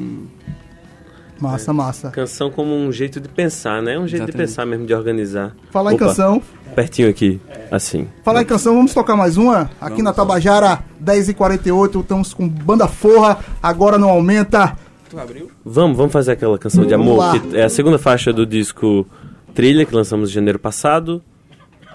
Massa, 1.39 1.73
massa. 1.73 2.11
Canção 2.11 2.51
como 2.51 2.71
um 2.75 2.91
jeito 2.91 3.19
de 3.19 3.27
pensar, 3.27 3.81
né? 3.81 3.97
Um 3.97 4.01
jeito 4.07 4.25
de 4.25 4.29
Exatamente. 4.29 4.47
pensar 4.49 4.65
mesmo, 4.65 4.85
de 4.85 4.93
organizar. 4.93 5.55
Falar 5.71 5.91
em 5.91 5.95
Opa, 5.95 6.05
canção. 6.05 6.39
Pertinho 6.75 7.09
aqui, 7.09 7.41
assim. 7.71 8.07
Falar 8.23 8.43
em 8.43 8.45
canção, 8.45 8.75
vamos 8.75 8.93
tocar 8.93 9.15
mais 9.15 9.37
uma? 9.37 9.61
Aqui 9.61 9.71
Vamos. 9.89 10.03
na 10.03 10.13
Tabajara, 10.13 10.83
10h48, 11.03 12.01
estamos 12.01 12.33
com 12.35 12.47
banda 12.47 12.87
forra, 12.87 13.39
agora 13.61 13.97
não 13.97 14.09
aumenta. 14.09 14.77
tu 15.09 15.19
abriu? 15.19 15.49
Vamos, 15.65 15.97
vamos 15.97 16.13
fazer 16.13 16.33
aquela 16.33 16.59
canção 16.59 16.85
de 16.85 16.91
Vamos 16.91 17.07
amor, 17.07 17.17
lá. 17.17 17.39
que 17.39 17.57
é 17.57 17.63
a 17.63 17.69
segunda 17.69 17.97
faixa 17.97 18.31
do 18.31 18.45
disco 18.45 19.07
Trilha, 19.55 19.83
que 19.83 19.95
lançamos 19.95 20.29
em 20.29 20.33
janeiro 20.33 20.59
passado. 20.59 21.23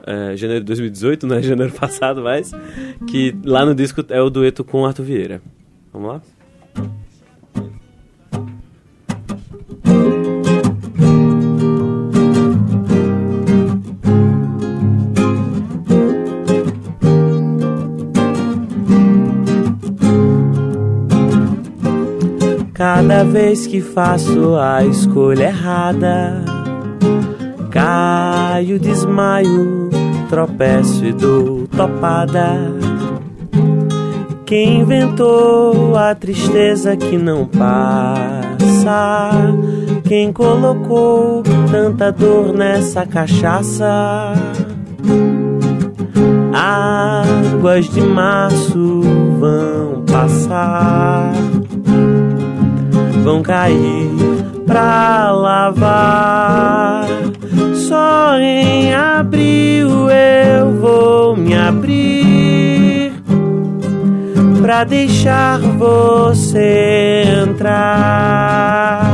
É, 0.07 0.37
janeiro 0.37 0.61
de 0.61 0.67
2018, 0.69 1.27
não 1.27 1.37
é 1.37 1.43
janeiro 1.43 1.73
passado 1.75 2.23
mais. 2.23 2.53
Que 3.09 3.35
lá 3.45 3.67
no 3.67 3.75
disco 3.75 4.05
é 4.09 4.23
o 4.23 4.31
dueto 4.31 4.63
com 4.63 4.87
Arthur 4.87 5.05
Vieira. 5.05 5.43
Vamos 5.93 6.09
lá? 6.09 6.23
Cada 22.77 23.25
vez 23.25 23.67
que 23.67 23.81
faço 23.81 24.55
a 24.57 24.85
escolha 24.85 25.45
errada, 25.45 26.45
caio, 27.71 28.79
desmaio, 28.79 29.86
tropeço 30.29 31.05
e 31.05 31.13
dou 31.13 31.67
topada. 31.69 32.73
Quem 34.45 34.81
inventou 34.81 35.97
a 35.97 36.15
tristeza 36.15 36.97
que 36.97 37.19
não 37.19 37.47
passa? 37.47 39.31
Quem 40.07 40.33
colocou 40.33 41.43
tanta 41.71 42.13
dor 42.13 42.55
nessa 42.55 43.05
cachaça? 43.05 44.35
Águas 46.53 47.89
de 47.91 48.01
março 48.01 49.01
vão 49.41 50.05
passar, 50.07 51.33
vão 53.25 53.43
cair 53.43 54.11
pra 54.65 55.33
lavar. 55.33 57.07
Só 58.07 58.39
em 58.39 58.95
abril 58.95 60.09
eu 60.09 60.71
vou 60.81 61.37
me 61.37 61.57
abrir 61.57 63.13
pra 64.63 64.85
deixar 64.85 65.59
você 65.59 67.25
entrar, 67.45 69.11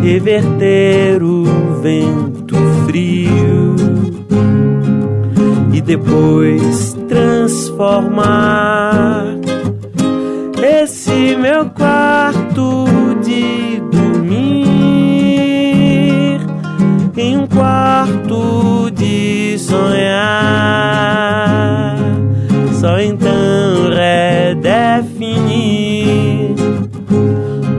reverter 0.00 1.20
o 1.24 1.42
vento 1.82 2.54
frio 2.86 3.74
e 5.72 5.80
depois 5.80 6.96
transformar 7.08 9.24
esse 10.62 11.34
meu 11.34 11.68
quarto 11.70 12.85
sonhar, 19.76 20.86
só 22.72 22.98
então 23.00 23.90
redefinir 24.54 25.74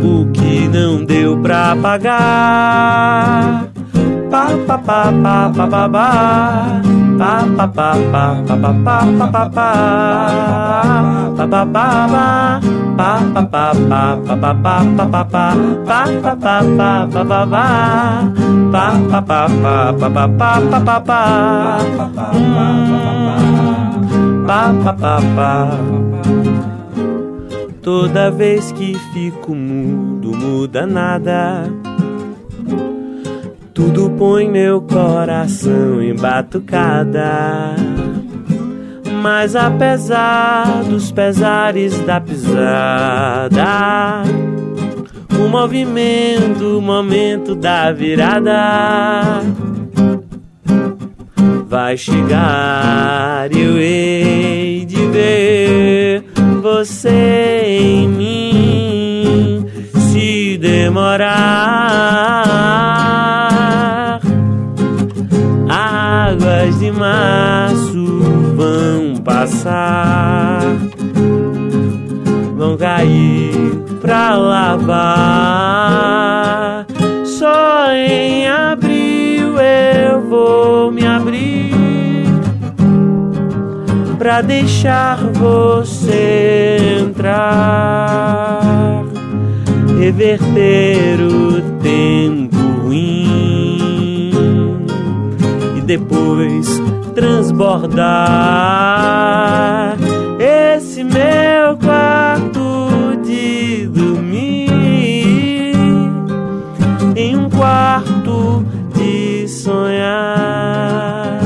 o 0.04 0.26
que 0.32 0.68
não 0.68 1.04
deu 1.04 1.38
pra 1.40 1.76
pagar. 1.76 3.68
Pa, 4.30 4.48
pa, 4.68 4.78
pa, 4.78 5.12
pa, 5.12 5.52
pa, 5.56 5.68
pa, 5.68 5.90
pa. 5.90 6.87
Toda 27.82 28.32
vez 28.32 28.72
que 28.74 28.98
fico 29.14 29.56
mudo, 29.56 30.36
muda 30.36 30.86
nada. 30.86 31.70
Tudo 33.78 34.10
põe 34.10 34.50
meu 34.50 34.82
coração 34.82 36.02
em 36.02 36.16
batucada. 36.16 37.76
Mas 39.22 39.56
apesar 39.56 40.84
dos 40.86 41.12
pesares 41.12 42.00
da 42.00 42.20
pisada, 42.20 43.64
o 45.40 45.48
movimento, 45.48 46.80
o 46.80 46.82
momento 46.82 47.54
da 47.54 47.92
virada 47.92 49.44
vai 51.68 51.96
chegar 51.98 53.48
e 53.52 53.62
eu 53.62 53.78
hei 53.78 54.86
de 54.86 55.06
ver 55.06 56.24
você 56.64 57.62
em 57.64 58.08
mim 58.08 59.68
se 60.12 60.58
demorar. 60.58 62.08
De 66.80 66.92
março 66.92 68.20
vão 68.56 69.16
passar, 69.24 70.62
vão 72.56 72.78
cair 72.78 73.52
pra 74.00 74.36
lavar. 74.36 75.08
Só 77.26 77.92
em 77.92 78.48
abril 78.48 79.56
eu 79.60 80.22
vou 80.30 80.92
me 80.92 81.04
abrir 81.06 81.74
pra 84.20 84.42
deixar 84.42 85.18
você 85.34 87.00
entrar, 87.02 88.62
reverter 90.00 91.20
o 91.22 91.60
tempo 91.82 92.47
depois 95.88 96.68
transbordar 97.16 97.98
esse 100.38 101.02
meu 101.02 101.78
quarto 101.82 103.16
de 103.26 103.88
dormir 103.88 104.68
em 107.16 107.38
um 107.38 107.50
quarto 107.50 108.66
de 108.96 109.48
sonhar. 109.48 111.40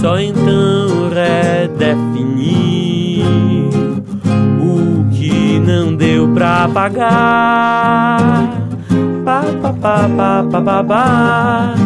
Só 0.00 0.18
então 0.18 1.08
redefinir 1.14 3.24
o 4.60 5.08
que 5.12 5.60
não 5.60 5.94
deu 5.94 6.26
pra 6.34 6.68
pagar. 6.68 8.50
Pa 9.24 9.44
pa 9.62 9.72
pa 9.72 10.08
pa 10.08 10.44
pa 10.50 10.60
pa 10.60 10.84
pa 10.84 11.85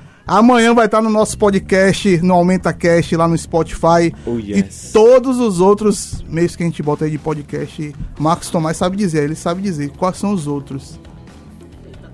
Amanhã 0.33 0.73
vai 0.73 0.85
estar 0.85 1.01
no 1.01 1.09
nosso 1.09 1.37
podcast, 1.37 2.21
no 2.21 2.33
Aumenta 2.35 2.71
Cast, 2.71 3.13
lá 3.17 3.27
no 3.27 3.37
Spotify. 3.37 4.13
Oh, 4.25 4.39
E 4.39 4.53
yes. 4.53 4.91
todos 4.93 5.37
os 5.37 5.59
outros 5.59 6.23
meios 6.25 6.55
que 6.55 6.63
a 6.63 6.65
gente 6.65 6.81
bota 6.81 7.03
aí 7.03 7.11
de 7.11 7.17
podcast. 7.17 7.93
Marcos 8.17 8.49
Tomás 8.49 8.77
sabe 8.77 8.95
dizer, 8.95 9.25
ele 9.25 9.35
sabe 9.35 9.61
dizer 9.61 9.89
quais 9.89 10.15
são 10.15 10.31
os 10.31 10.47
outros. 10.47 10.97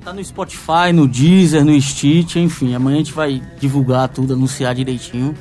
Tá 0.04 0.12
no 0.12 0.26
Spotify, 0.26 0.92
no 0.92 1.08
Deezer, 1.08 1.64
no 1.64 1.80
Stitch, 1.80 2.38
enfim. 2.38 2.74
Amanhã 2.74 2.96
a 2.96 3.00
gente 3.02 3.14
vai 3.14 3.40
divulgar 3.60 4.10
tudo, 4.10 4.34
anunciar 4.34 4.74
direitinho. 4.74 5.36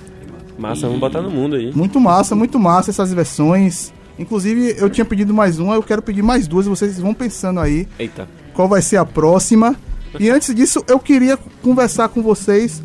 Massa, 0.58 0.82
vamos 0.86 1.00
botar 1.00 1.22
no 1.22 1.30
mundo 1.30 1.56
aí. 1.56 1.72
Muito 1.74 1.98
massa, 1.98 2.34
muito 2.36 2.58
massa 2.58 2.90
essas 2.90 3.10
versões. 3.10 3.90
Inclusive, 4.18 4.74
eu 4.76 4.90
tinha 4.90 5.06
pedido 5.06 5.32
mais 5.32 5.58
uma, 5.58 5.76
eu 5.76 5.82
quero 5.82 6.02
pedir 6.02 6.20
mais 6.22 6.46
duas, 6.46 6.66
vocês 6.66 6.98
vão 7.00 7.14
pensando 7.14 7.58
aí 7.58 7.88
Eita. 7.98 8.28
qual 8.52 8.68
vai 8.68 8.82
ser 8.82 8.98
a 8.98 9.04
próxima. 9.06 9.74
E 10.20 10.30
antes 10.30 10.54
disso, 10.54 10.84
eu 10.88 10.98
queria 10.98 11.36
conversar 11.62 12.08
com 12.08 12.22
vocês 12.22 12.82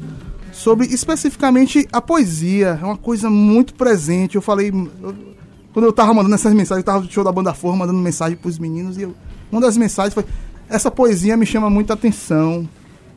sobre 0.52 0.88
especificamente 0.88 1.88
a 1.92 2.02
poesia. 2.02 2.78
É 2.82 2.86
uma 2.86 2.98
coisa 2.98 3.30
muito 3.30 3.74
presente. 3.74 4.36
Eu 4.36 4.42
falei. 4.42 4.70
eu- 5.02 5.32
quando 5.74 5.86
eu 5.86 5.94
tava 5.94 6.14
mandando 6.14 6.36
essas 6.36 6.54
mensagens, 6.54 6.82
eu 6.82 6.86
tava 6.86 7.00
no 7.06 7.10
show 7.10 7.24
da 7.24 7.32
Banda 7.32 7.54
Forra 7.54 7.78
mandando 7.78 8.00
mensagem 8.00 8.38
pros 8.38 8.60
meninos. 8.60 8.98
E 8.98 9.04
eu, 9.04 9.16
uma 9.52 9.62
das 9.62 9.78
mensagens 9.78 10.14
foi: 10.14 10.26
essa 10.68 10.92
poesia 10.92 11.38
me 11.38 11.46
chama 11.46 11.70
muita 11.70 11.94
atenção. 11.94 12.68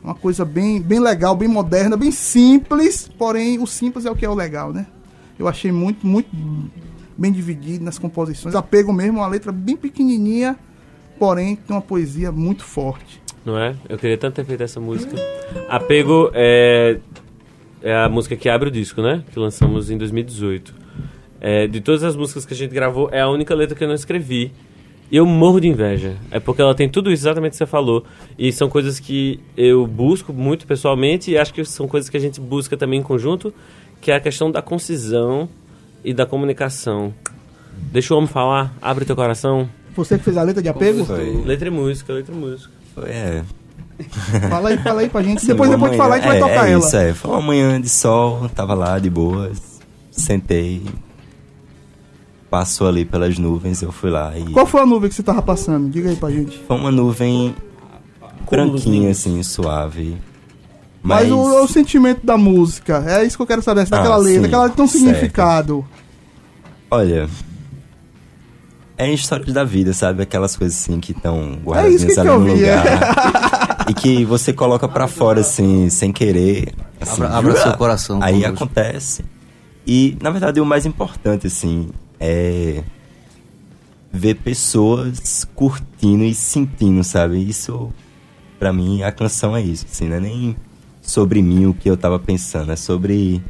Uma 0.03 0.15
coisa 0.15 0.45
bem, 0.45 0.79
bem 0.79 0.99
legal, 0.99 1.35
bem 1.35 1.47
moderna, 1.49 1.97
bem 1.97 2.11
simples. 2.11 3.09
Porém, 3.17 3.59
o 3.59 3.65
simples 3.67 4.05
é 4.05 4.11
o 4.11 4.15
que 4.15 4.23
é 4.25 4.29
o 4.29 4.35
legal, 4.35 4.71
né? 4.71 4.85
Eu 5.37 5.47
achei 5.47 5.71
muito, 5.71 6.05
muito 6.07 6.29
bem 7.17 7.31
dividido 7.31 7.83
nas 7.83 7.97
composições. 7.97 8.55
Apego 8.55 8.93
mesmo, 8.93 9.17
uma 9.19 9.27
letra 9.27 9.51
bem 9.51 9.75
pequenininha, 9.75 10.57
porém 11.19 11.55
tem 11.55 11.75
uma 11.75 11.81
poesia 11.81 12.31
muito 12.31 12.63
forte. 12.63 13.21
Não 13.45 13.57
é? 13.59 13.75
Eu 13.87 13.97
queria 13.97 14.17
tanto 14.17 14.35
ter 14.35 14.45
feito 14.45 14.63
essa 14.63 14.79
música. 14.79 15.15
Apego 15.69 16.31
é, 16.33 16.97
é 17.81 17.95
a 17.95 18.09
música 18.09 18.35
que 18.35 18.49
abre 18.49 18.69
o 18.69 18.71
disco, 18.71 19.01
né? 19.01 19.23
Que 19.31 19.39
lançamos 19.39 19.91
em 19.91 19.97
2018. 19.97 20.73
É, 21.39 21.67
de 21.67 21.79
todas 21.79 22.03
as 22.03 22.15
músicas 22.15 22.43
que 22.43 22.53
a 22.53 22.57
gente 22.57 22.73
gravou, 22.73 23.07
é 23.11 23.21
a 23.21 23.29
única 23.29 23.53
letra 23.53 23.75
que 23.75 23.83
eu 23.83 23.87
não 23.87 23.93
escrevi. 23.93 24.51
E 25.11 25.17
eu 25.17 25.25
morro 25.27 25.59
de 25.59 25.67
inveja. 25.67 26.15
É 26.31 26.39
porque 26.39 26.59
ela 26.59 26.73
tem 26.73 26.89
tudo 26.89 27.11
isso 27.11 27.21
exatamente 27.21 27.51
que 27.51 27.57
você 27.57 27.67
falou. 27.67 28.03
E 28.39 28.51
são 28.51 28.67
coisas 28.67 28.99
que 28.99 29.39
eu 29.55 29.85
busco 29.85 30.33
muito 30.33 30.65
pessoalmente 30.65 31.29
e 31.29 31.37
acho 31.37 31.53
que 31.53 31.63
são 31.63 31.87
coisas 31.87 32.09
que 32.09 32.17
a 32.17 32.19
gente 32.19 32.41
busca 32.41 32.75
também 32.75 32.99
em 32.99 33.03
conjunto, 33.03 33.53
que 34.01 34.09
é 34.09 34.15
a 34.15 34.19
questão 34.19 34.49
da 34.49 34.63
concisão 34.63 35.47
e 36.03 36.11
da 36.11 36.25
comunicação. 36.25 37.13
Deixa 37.91 38.13
o 38.15 38.17
homem 38.17 38.27
falar, 38.27 38.75
abre 38.81 39.05
teu 39.05 39.15
coração. 39.15 39.69
Você 39.95 40.17
que 40.17 40.23
fez 40.23 40.37
a 40.37 40.41
letra 40.41 40.63
de 40.63 40.69
apego? 40.69 41.05
Letra 41.45 41.67
e 41.67 41.71
música, 41.71 42.11
letra 42.11 42.33
e 42.33 42.37
música. 42.37 42.74
É. 43.03 43.43
Fala 44.49 44.69
aí, 44.69 44.77
fala 44.77 45.01
aí 45.01 45.09
pra 45.09 45.23
gente. 45.23 45.39
Sim, 45.41 45.47
depois, 45.47 45.69
depois 45.69 45.91
de 45.91 45.97
falar, 45.97 46.15
a 46.15 46.17
gente 46.17 46.27
vai 46.27 46.37
é, 46.37 46.39
tocar 46.41 46.67
é 46.67 46.71
ela. 46.73 46.85
Isso, 46.85 46.97
é. 46.97 47.13
Foi 47.13 47.31
uma 47.31 47.41
manhã 47.41 47.79
de 47.79 47.87
sol, 47.87 48.49
tava 48.53 48.73
lá 48.73 48.99
de 48.99 49.09
boas, 49.09 49.57
sentei, 50.11 50.83
passou 52.49 52.87
ali 52.87 53.05
pelas 53.05 53.37
nuvens, 53.37 53.81
eu 53.81 53.93
fui 53.93 54.09
lá 54.09 54.37
e... 54.37 54.51
Qual 54.51 54.65
foi 54.65 54.81
a 54.81 54.85
nuvem 54.85 55.09
que 55.09 55.15
você 55.15 55.23
tava 55.23 55.41
passando? 55.41 55.89
Diga 55.89 56.09
aí 56.09 56.15
pra 56.17 56.29
gente. 56.29 56.57
Foi 56.67 56.75
uma 56.77 56.91
nuvem 56.91 57.55
branquinha, 58.49 59.11
assim, 59.11 59.41
suave. 59.43 60.17
Mas, 61.01 61.29
Mas, 61.29 61.31
o, 61.31 61.63
o 61.63 61.67
sentimento 61.67 62.25
da 62.25 62.37
música, 62.37 63.03
é 63.07 63.23
isso 63.25 63.37
que 63.37 63.43
eu 63.43 63.47
quero 63.47 63.61
saber, 63.61 63.85
daquela 63.87 64.15
Ah, 64.15 64.17
letra, 64.17 64.33
sim, 64.33 64.41
daquela 64.41 64.63
letra 64.63 64.75
tem 64.75 64.85
um 64.85 64.87
certo. 64.87 65.05
significado. 65.05 65.85
olha, 66.91 67.29
é 68.97 69.11
histórias 69.11 69.53
da 69.53 69.63
vida, 69.63 69.93
sabe? 69.93 70.23
Aquelas 70.23 70.55
coisas 70.55 70.77
assim 70.77 70.99
que 70.99 71.11
estão 71.11 71.37
É 71.37 71.89
isso 71.89 72.05
guardadinhas 72.05 72.13
que 72.13 72.19
ali 72.19 72.29
eu 72.29 72.39
no 72.39 72.45
vi. 72.55 72.63
é. 72.65 72.75
lugar. 72.77 73.85
e 73.89 73.93
que 73.93 74.25
você 74.25 74.53
coloca 74.53 74.87
pra 74.87 75.07
fora, 75.07 75.41
assim, 75.41 75.89
sem 75.89 76.11
querer. 76.11 76.73
assim, 76.99 77.21
Abra, 77.23 77.37
abra 77.37 77.55
seu 77.61 77.73
coração. 77.73 78.19
Aí 78.23 78.41
conosco. 78.41 78.63
acontece. 78.63 79.25
E, 79.85 80.17
na 80.21 80.29
verdade, 80.31 80.59
o 80.59 80.65
mais 80.65 80.85
importante, 80.85 81.45
assim, 81.47 81.89
é 82.19 82.81
ver 84.11 84.35
pessoas 84.35 85.45
curtindo 85.55 86.23
e 86.23 86.33
sentindo, 86.33 87.03
sabe? 87.03 87.37
Isso, 87.37 87.91
pra 88.57 88.71
mim, 88.73 89.03
a 89.03 89.11
canção 89.11 89.55
é 89.55 89.61
isso, 89.61 89.85
assim, 89.91 90.07
não 90.07 90.15
é 90.15 90.19
nem 90.21 90.55
sobre 91.01 91.41
mim 91.41 91.65
o 91.65 91.73
que 91.73 91.87
eu 91.89 91.97
tava 91.97 92.17
pensando, 92.17 92.71
é 92.71 92.75
sobre 92.75 93.43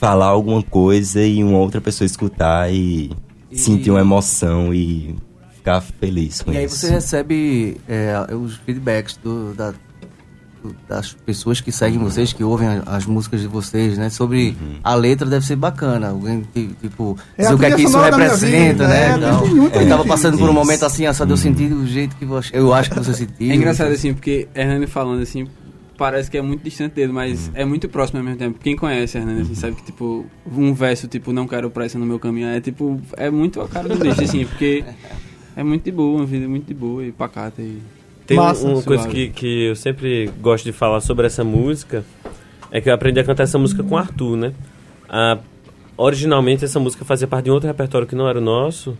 falar 0.00 0.26
alguma 0.26 0.62
coisa 0.62 1.20
e 1.22 1.42
uma 1.42 1.58
outra 1.58 1.80
pessoa 1.80 2.06
escutar 2.06 2.72
E- 2.72 3.10
sentir 3.58 3.90
uma 3.90 4.00
emoção 4.00 4.72
e 4.74 5.16
ficar 5.54 5.80
feliz 5.80 6.42
com 6.42 6.52
E 6.52 6.56
aí 6.58 6.64
isso. 6.66 6.76
você 6.76 6.90
recebe 6.90 7.76
é, 7.88 8.14
os 8.34 8.56
feedbacks 8.56 9.18
do- 9.22 9.52
da- 9.54 9.72
do- 10.62 10.76
das 10.88 11.12
pessoas 11.12 11.60
que 11.60 11.70
seguem 11.70 11.98
vocês, 11.98 12.32
que 12.32 12.42
ouvem 12.42 12.68
as 12.86 13.06
músicas 13.06 13.40
de 13.40 13.46
vocês, 13.46 13.96
né? 13.98 14.08
Sobre 14.10 14.56
Uhum. 14.60 14.76
a 14.82 14.94
letra 14.94 15.28
deve 15.28 15.44
ser 15.46 15.56
bacana. 15.56 16.08
Alguém 16.10 16.44
que, 16.52 16.68
tipo, 16.80 17.16
É 17.36 17.52
o 17.52 17.58
que 17.58 17.66
é 17.66 17.70
que 17.74 17.82
isso 17.82 17.98
representa, 18.00 18.72
vida, 18.84 18.88
né? 18.88 19.10
é, 19.12 19.16
Então, 19.16 19.46
muita 19.54 19.82
eu 19.82 19.88
tava 19.88 20.04
passando 20.04 20.38
por 20.38 20.48
um 20.48 20.52
momento 20.52 20.84
assim, 20.84 21.12
só 21.12 21.24
deu 21.24 21.36
sentido 21.36 21.76
do 21.76 21.86
jeito 21.86 22.16
que 22.16 22.24
você, 22.24 22.50
eu 22.52 22.72
acho 22.74 22.90
que 22.90 22.96
você 22.98 23.14
sentiu. 23.14 23.50
É 23.50 23.54
engraçado 23.54 23.92
assim, 23.92 24.12
porque 24.14 24.48
Hernani 24.54 24.86
falando 24.86 25.22
assim, 25.22 25.46
parece 25.96 26.30
que 26.30 26.36
é 26.36 26.42
muito 26.42 26.62
distante 26.62 26.92
dele, 26.94 27.12
mas 27.12 27.50
é 27.54 27.64
muito 27.64 27.88
próximo 27.88 28.18
ao 28.18 28.24
mesmo 28.24 28.38
tempo. 28.38 28.58
Quem 28.62 28.76
conhece 28.76 29.18
Hernani, 29.18 29.42
assim, 29.42 29.54
sabe 29.54 29.76
que, 29.76 29.84
tipo, 29.84 30.26
um 30.50 30.72
verso, 30.74 31.08
tipo, 31.08 31.32
não 31.32 31.46
quero 31.46 31.70
pressa 31.70 31.98
no 31.98 32.06
meu 32.06 32.18
caminho, 32.18 32.48
é 32.48 32.60
tipo, 32.60 33.00
é 33.16 33.30
muito 33.30 33.60
a 33.60 33.68
cara 33.68 33.88
do 33.88 33.96
bicho, 33.96 34.22
assim, 34.22 34.44
porque 34.44 34.84
é 35.56 35.62
muito 35.62 35.84
de 35.84 35.90
boa, 35.92 36.18
uma 36.18 36.26
vida 36.26 36.48
muito 36.48 36.66
de 36.66 36.74
boa 36.74 37.04
e 37.04 37.12
pacata 37.12 37.62
e... 37.62 37.78
Tem 38.26 38.38
um- 38.38 38.42
Massa, 38.42 38.66
uma 38.66 38.82
coisa 38.82 39.06
que, 39.08 39.28
que 39.30 39.66
eu 39.66 39.76
sempre 39.76 40.30
gosto 40.40 40.64
de 40.64 40.72
falar 40.72 41.00
sobre 41.00 41.26
essa 41.26 41.44
música, 41.44 42.04
é 42.72 42.80
que 42.80 42.90
eu 42.90 42.94
aprendi 42.94 43.20
a 43.20 43.24
cantar 43.24 43.44
essa 43.44 43.56
música 43.58 43.82
com 43.84 43.94
o 43.94 43.98
Arthur, 43.98 44.36
né? 44.36 44.52
Ah, 45.08 45.38
originalmente 45.96 46.64
essa 46.64 46.80
música 46.80 47.04
fazia 47.04 47.28
parte 47.28 47.44
de 47.44 47.50
um 47.50 47.54
outro 47.54 47.68
repertório 47.68 48.06
que 48.06 48.16
não 48.16 48.28
era 48.28 48.38
o 48.38 48.42
nosso, 48.42 48.98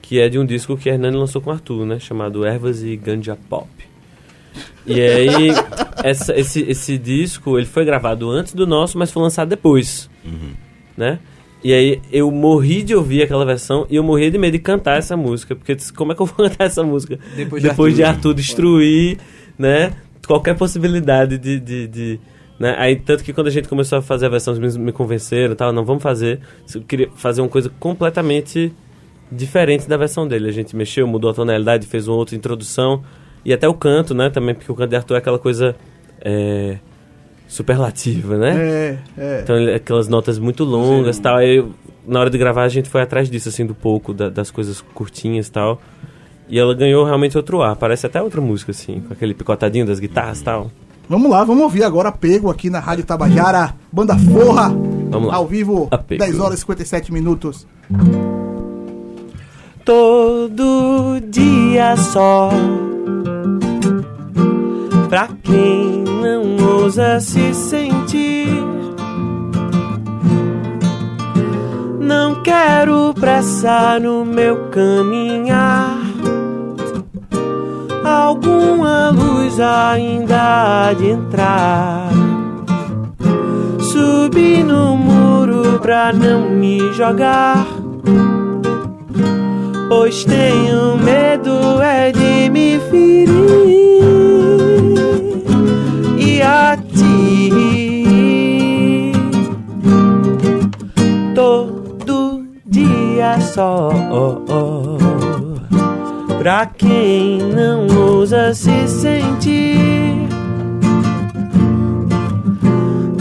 que 0.00 0.20
é 0.20 0.28
de 0.28 0.38
um 0.38 0.46
disco 0.46 0.76
que 0.76 0.88
a 0.88 0.94
Hernani 0.94 1.16
lançou 1.16 1.42
com 1.42 1.50
o 1.50 1.52
Arthur, 1.52 1.84
né? 1.84 1.98
Chamado 1.98 2.44
Ervas 2.46 2.82
e 2.84 2.96
Ganja 2.96 3.36
Pop. 3.50 3.68
E 4.86 5.00
aí, 5.00 5.48
essa- 6.02 6.38
esse, 6.38 6.60
esse 6.62 6.98
disco, 6.98 7.56
ele 7.58 7.66
foi 7.66 7.84
gravado 7.84 8.28
antes 8.30 8.52
do 8.54 8.66
nosso, 8.66 8.98
mas 8.98 9.10
foi 9.10 9.22
lançado 9.22 9.48
depois, 9.48 10.08
né? 10.96 11.18
E 11.64 11.72
aí, 11.72 12.00
eu 12.12 12.28
morri 12.30 12.82
de 12.82 12.94
ouvir 12.94 13.22
aquela 13.22 13.44
versão 13.44 13.86
e 13.88 13.94
eu 13.96 14.02
morri 14.02 14.30
de 14.30 14.36
medo 14.38 14.52
de 14.52 14.58
cantar 14.58 14.98
essa 14.98 15.16
música, 15.16 15.54
porque 15.54 15.72
eu 15.72 15.76
disse, 15.76 15.92
como 15.92 16.10
é 16.10 16.14
que 16.14 16.20
eu 16.20 16.26
vou 16.26 16.34
cantar 16.48 16.64
essa 16.64 16.82
música? 16.82 17.18
Depois 17.36 17.62
de 17.62 17.68
depois 17.68 17.94
de 17.94 18.02
Arthur. 18.02 18.16
Arthur 18.30 18.34
destruir, 18.34 19.18
né? 19.58 19.92
Qualquer 20.26 20.56
possibilidade 20.56 21.38
de... 21.38 21.60
de, 21.60 21.86
de- 21.86 22.20
né? 22.58 22.74
Aí, 22.78 22.96
tanto 22.96 23.22
que 23.24 23.32
quando 23.32 23.46
a 23.46 23.50
gente 23.50 23.68
começou 23.68 23.98
a 23.98 24.02
fazer 24.02 24.26
a 24.26 24.28
versão, 24.28 24.52
os 24.52 24.58
meninos 24.58 24.76
me 24.76 24.92
convenceram 24.92 25.52
e 25.52 25.56
tal, 25.56 25.72
não, 25.72 25.84
vamos 25.84 26.02
fazer. 26.02 26.40
Eu 26.74 26.80
queria 26.82 27.08
fazer 27.16 27.40
uma 27.40 27.48
coisa 27.48 27.70
completamente 27.80 28.72
diferente 29.30 29.88
da 29.88 29.96
versão 29.96 30.26
dele. 30.28 30.48
A 30.48 30.52
gente 30.52 30.76
mexeu, 30.76 31.06
mudou 31.06 31.30
a 31.30 31.34
tonalidade, 31.34 31.86
fez 31.86 32.06
uma 32.08 32.16
outra 32.16 32.36
introdução. 32.36 33.02
E 33.44 33.52
até 33.52 33.68
o 33.68 33.74
canto, 33.74 34.14
né? 34.14 34.30
Também, 34.30 34.54
porque 34.54 34.70
o 34.70 34.74
canto 34.74 34.90
de 34.90 34.96
Arthur 34.96 35.14
é 35.14 35.18
aquela 35.18 35.38
coisa 35.38 35.74
é, 36.24 36.76
superlativa, 37.48 38.36
né? 38.38 38.54
É, 38.56 38.98
é. 39.18 39.40
Então, 39.42 39.56
aquelas 39.74 40.08
notas 40.08 40.38
muito 40.38 40.64
longas 40.64 41.18
e 41.18 41.20
tal. 41.22 41.36
Aí, 41.36 41.64
na 42.06 42.20
hora 42.20 42.30
de 42.30 42.38
gravar, 42.38 42.62
a 42.62 42.68
gente 42.68 42.88
foi 42.88 43.02
atrás 43.02 43.28
disso, 43.30 43.48
assim, 43.48 43.66
do 43.66 43.74
pouco, 43.74 44.12
da- 44.14 44.28
das 44.28 44.50
coisas 44.50 44.80
curtinhas 44.94 45.48
e 45.48 45.52
tal. 45.52 45.80
E 46.48 46.58
ela 46.58 46.74
ganhou 46.74 47.04
realmente 47.04 47.36
outro 47.36 47.62
ar. 47.62 47.76
Parece 47.76 48.06
até 48.06 48.20
outra 48.22 48.40
música, 48.40 48.70
assim, 48.72 49.00
com 49.00 49.12
aquele 49.12 49.34
picotadinho 49.34 49.86
das 49.86 49.98
guitarras 50.00 50.40
e 50.40 50.44
tal. 50.44 50.70
Vamos 51.08 51.30
lá, 51.30 51.44
vamos 51.44 51.62
ouvir 51.64 51.82
agora 51.84 52.10
Pego 52.12 52.50
aqui 52.50 52.70
na 52.70 52.78
Rádio 52.78 53.04
Tabajara, 53.04 53.74
Banda 53.92 54.16
Forra, 54.18 54.68
Vamos 55.10 55.28
lá. 55.28 55.34
ao 55.34 55.46
vivo, 55.46 55.88
Apego. 55.90 56.22
10 56.24 56.38
horas 56.40 56.54
e 56.58 56.60
57 56.60 57.12
minutos. 57.12 57.66
todo 59.84 61.20
dia 61.28 61.96
só. 61.96 62.50
Pra 65.08 65.28
quem 65.42 66.01
não 66.32 66.56
ousa 66.66 67.20
se 67.20 67.52
sentir, 67.52 68.48
não 72.00 72.42
quero 72.42 73.12
pressa 73.12 73.98
no 74.00 74.24
meu 74.24 74.68
caminhar. 74.70 75.98
Alguma 78.02 79.10
luz 79.10 79.60
ainda 79.60 80.88
há 80.88 80.92
de 80.94 81.08
entrar. 81.08 82.08
Subi 83.78 84.62
no 84.62 84.96
muro 84.96 85.78
pra 85.80 86.12
não 86.12 86.48
me 86.48 86.92
jogar. 86.94 87.66
Pois 89.88 90.24
tenho 90.24 90.96
medo 90.96 91.82
é 91.82 92.10
de 92.10 92.48
me 92.48 92.80
ferir 92.90 93.91
a 96.42 96.76
ti 96.76 97.12
Todo 101.34 102.44
dia 102.66 103.40
só. 103.40 103.90
Pra 106.38 106.66
quem 106.66 107.38
não 107.38 107.86
ousa 107.96 108.52
se 108.52 108.86
sentir. 108.88 110.28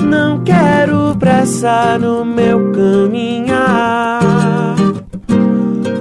Não 0.03 0.43
quero 0.43 1.15
pressa 1.17 1.97
no 1.99 2.25
meu 2.25 2.71
caminhar. 2.71 4.21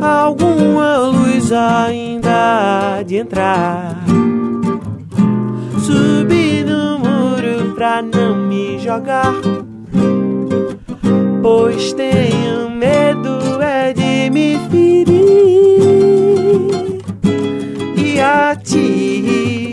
Alguma 0.01 0.97
luz 0.97 1.53
ainda 1.53 2.99
há 2.99 3.03
de 3.03 3.17
entrar. 3.17 4.01
Muro 6.01 6.30
pra 7.81 8.03
não 8.03 8.37
me 8.37 8.79
jogar, 8.79 9.33
pois 11.41 11.95
tenho 11.95 12.69
medo 12.69 13.63
é 13.63 13.95
de 13.95 14.29
me 14.29 14.59
ferir. 14.69 15.09
E 17.97 18.21
a 18.21 18.55
ti. 18.55 19.70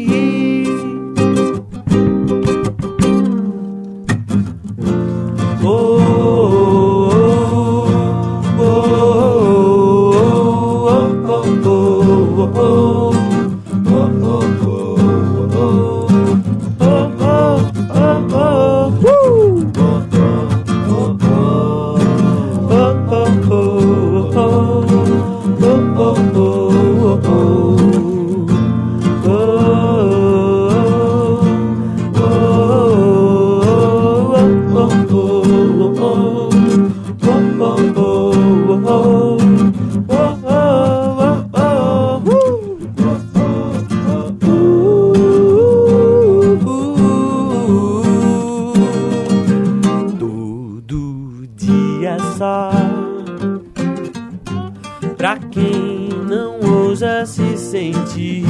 Pra 55.27 55.35
quem 55.51 56.07
não 56.25 56.57
ousa 56.61 57.25
se 57.25 57.57
sentir. 57.57 58.45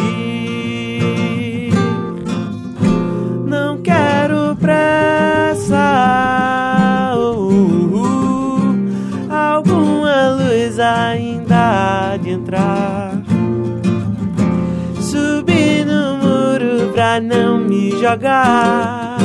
Não 3.47 3.81
quero 3.81 4.55
pressa. 4.57 5.73
Uh, 7.17 7.95
uh, 7.95 8.75
Alguma 9.27 10.33
luz 10.33 10.77
ainda 10.77 12.11
há 12.11 12.17
de 12.17 12.29
entrar. 12.29 13.23
Subi 15.01 15.83
no 15.83 16.17
muro 16.17 16.93
pra 16.93 17.19
não 17.19 17.57
me 17.57 17.89
jogar. 17.99 19.17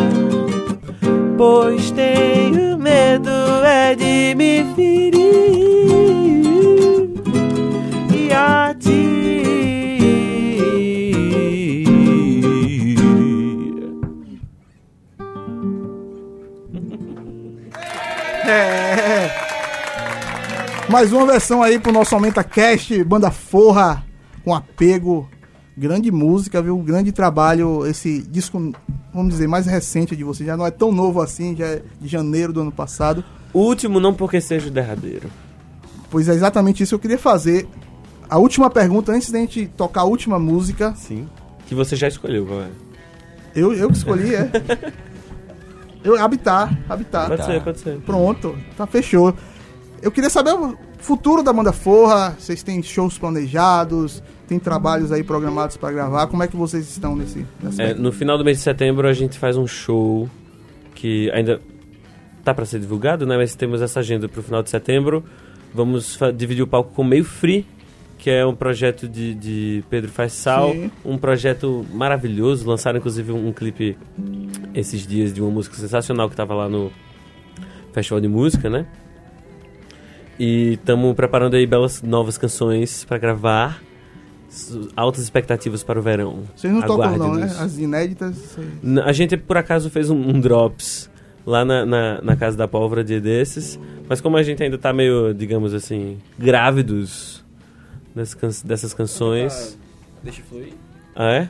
Pois 1.37 1.91
tenho 1.91 2.79
medo 2.79 3.31
é 3.63 3.95
de 3.95 4.35
me 4.37 4.65
ferir. 4.75 5.32
Mais 20.93 21.11
uma 21.11 21.25
versão 21.25 21.63
aí 21.63 21.79
pro 21.79 21.91
nosso 21.91 22.15
Aumenta 22.15 22.45
Cast, 22.45 23.03
banda 23.05 23.31
forra, 23.31 24.05
com 24.45 24.55
apego. 24.55 25.27
Grande 25.75 26.11
música, 26.11 26.61
viu? 26.61 26.77
Grande 26.77 27.11
trabalho. 27.11 27.87
Esse 27.87 28.21
disco, 28.21 28.75
vamos 29.11 29.33
dizer, 29.33 29.49
mais 29.49 29.65
recente 29.65 30.15
de 30.15 30.23
você. 30.23 30.45
Já 30.45 30.55
não 30.55 30.67
é 30.67 30.71
tão 30.71 30.93
novo 30.93 31.23
assim, 31.23 31.57
já 31.57 31.65
é 31.65 31.83
de 31.99 32.07
janeiro 32.07 32.53
do 32.53 32.61
ano 32.61 32.71
passado. 32.71 33.25
O 33.55 33.61
último 33.61 33.99
não 33.99 34.13
porque 34.13 34.39
seja 34.39 34.69
o 34.69 34.71
derradeiro. 34.71 35.31
Pois 36.11 36.29
é 36.29 36.35
exatamente 36.35 36.83
isso 36.83 36.91
que 36.91 36.97
eu 36.97 37.01
queria 37.01 37.19
fazer. 37.19 37.67
A 38.29 38.37
última 38.37 38.69
pergunta, 38.69 39.13
antes 39.13 39.31
da 39.31 39.39
gente 39.39 39.69
tocar 39.69 40.03
a 40.03 40.05
última 40.05 40.39
música. 40.39 40.95
Sim. 40.95 41.27
Que 41.67 41.75
você 41.75 41.97
já 41.97 42.07
escolheu, 42.07 42.45
qual 42.45 42.61
é? 42.61 42.69
Eu, 43.57 43.73
eu 43.73 43.89
que 43.89 43.97
escolhi, 43.97 44.35
é. 44.35 44.51
Eu, 46.05 46.21
habitar, 46.21 46.77
habitar. 46.89 47.29
Pode 47.29 47.45
ser, 47.45 47.63
pode 47.63 47.79
ser. 47.79 48.01
Pronto, 48.01 48.59
tá, 48.77 48.87
fechou. 48.87 49.35
Eu 50.03 50.11
queria 50.11 50.29
saber 50.29 50.53
o 50.53 50.77
futuro 50.99 51.45
da 51.45 51.53
banda 51.53 51.73
Forra. 51.73 52.35
Vocês 52.37 52.61
têm 52.61 52.83
shows 52.83 53.17
planejados? 53.17 54.21
Tem 54.49 54.59
trabalhos 54.59 55.13
aí 55.13 55.23
programados 55.23 55.77
pra 55.77 55.93
gravar? 55.93 56.27
Como 56.27 56.43
é 56.43 56.49
que 56.49 56.57
vocês 56.57 56.91
estão 56.91 57.15
nesse, 57.15 57.47
É, 57.79 57.95
no 57.95 58.11
final 58.11 58.37
do 58.37 58.45
mês 58.45 58.59
de 58.59 58.65
setembro 58.65 59.07
a 59.07 59.13
gente 59.13 59.39
faz 59.39 59.57
um 59.57 59.67
show 59.67 60.29
que 60.97 61.31
ainda 61.31 61.61
tá 62.43 62.53
para 62.53 62.65
ser 62.65 62.81
divulgado, 62.81 63.25
né? 63.25 63.37
Mas 63.37 63.55
temos 63.55 63.81
essa 63.81 64.01
agenda 64.01 64.29
pro 64.29 64.43
final 64.43 64.61
de 64.61 64.71
setembro. 64.71 65.25
Vamos 65.73 66.19
dividir 66.37 66.63
o 66.63 66.67
palco 66.67 66.93
com 66.93 67.05
Meio 67.05 67.25
Free, 67.25 67.65
que 68.19 68.29
é 68.29 68.45
um 68.45 68.57
projeto 68.57 69.09
de, 69.09 69.35
de 69.35 69.85
Pedro 69.89 70.11
Faisal, 70.11 70.73
Sim. 70.73 70.91
um 71.05 71.17
projeto 71.17 71.87
maravilhoso. 71.93 72.69
Lançaram 72.69 72.99
inclusive 72.99 73.31
um, 73.31 73.49
um 73.49 73.53
clipe 73.53 73.97
esses 74.75 75.07
dias 75.07 75.33
de 75.33 75.41
uma 75.41 75.51
música 75.51 75.77
sensacional 75.77 76.29
que 76.29 76.35
tava 76.35 76.55
lá 76.55 76.69
no 76.69 76.91
Festival 77.93 78.21
de 78.21 78.27
Música, 78.29 78.69
né? 78.69 78.85
E 80.45 80.73
estamos 80.73 81.15
preparando 81.15 81.55
aí 81.55 81.65
belas 81.65 82.03
novas 82.03 82.37
canções 82.37 83.05
para 83.05 83.17
gravar. 83.17 83.81
Altas 84.97 85.23
expectativas 85.23 85.85
para 85.85 86.01
o 86.01 86.03
verão. 86.03 86.41
Vocês 86.57 86.73
não 86.73 86.83
tocam 86.83 87.17
não, 87.17 87.35
né? 87.37 87.45
As 87.61 87.79
inéditas. 87.79 88.35
vocês- 88.37 88.99
A 89.07 89.13
gente, 89.13 89.37
por 89.37 89.57
acaso, 89.57 89.89
fez 89.89 90.11
um, 90.11 90.17
um 90.17 90.41
drops 90.41 91.09
lá 91.47 91.65
na, 91.65 91.87
na, 91.87 92.21
na 92.23 92.35
Casa 92.37 92.57
da 92.57 92.67
Pólvora 92.67 93.05
dia 93.05 93.21
desses. 93.21 93.79
Mas 94.09 94.21
como 94.21 94.37
a 94.37 94.43
gente 94.43 94.61
ainda 94.65 94.77
tá 94.77 94.93
meio, 94.93 95.33
digamos 95.33 95.73
assim, 95.73 96.19
grávidos 96.37 97.45
can- 98.35 98.51
dessas 98.65 98.93
canções... 98.93 99.79
Deixa 100.25 100.43
fluir. 100.43 100.73
Ah, 101.15 101.33
é? 101.35 101.49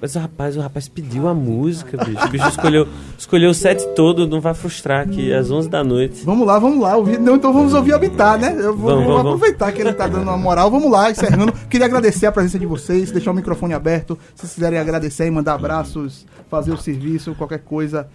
Mas 0.00 0.14
o 0.16 0.18
rapaz, 0.18 0.56
o 0.56 0.60
rapaz 0.60 0.86
pediu 0.88 1.26
a 1.28 1.32
música, 1.34 1.96
bicho. 2.04 2.26
O 2.26 2.28
bicho 2.28 2.48
escolheu, 2.48 2.86
escolheu 3.16 3.50
o 3.50 3.54
set 3.54 3.86
todo, 3.94 4.26
não 4.28 4.40
vai 4.40 4.52
frustrar 4.52 5.00
aqui, 5.06 5.32
às 5.32 5.50
11 5.50 5.68
da 5.70 5.82
noite. 5.82 6.22
Vamos 6.24 6.46
lá, 6.46 6.58
vamos 6.58 6.80
lá. 6.80 6.96
ouvir- 6.96 7.18
Não, 7.18 7.36
então 7.36 7.52
vamos 7.52 7.72
ouvir 7.72 7.94
Habitar, 7.94 8.38
né? 8.38 8.54
Eu 8.58 8.76
vou, 8.76 8.90
Vamos, 8.90 9.06
vamos, 9.06 9.20
aproveitar 9.34 9.72
que 9.72 9.80
ele 9.80 9.92
tá 9.94 10.06
dando 10.06 10.24
uma 10.24 10.36
moral. 10.36 10.70
Vamos 10.70 10.90
lá, 10.90 11.10
encerrando. 11.10 11.52
Queria 11.70 11.86
agradecer 11.86 12.26
a 12.26 12.32
presença 12.32 12.58
de 12.58 12.66
vocês, 12.66 13.10
deixar 13.10 13.30
o 13.30 13.34
microfone 13.34 13.72
aberto. 13.72 14.18
Se 14.34 14.42
vocês 14.42 14.54
quiserem 14.54 14.78
agradecer 14.78 15.26
e 15.26 15.30
mandar 15.30 15.54
abraços, 15.54 16.26
fazer 16.50 16.72
o 16.72 16.76
serviço, 16.76 17.34
qualquer 17.34 17.60
coisa. 17.60 18.06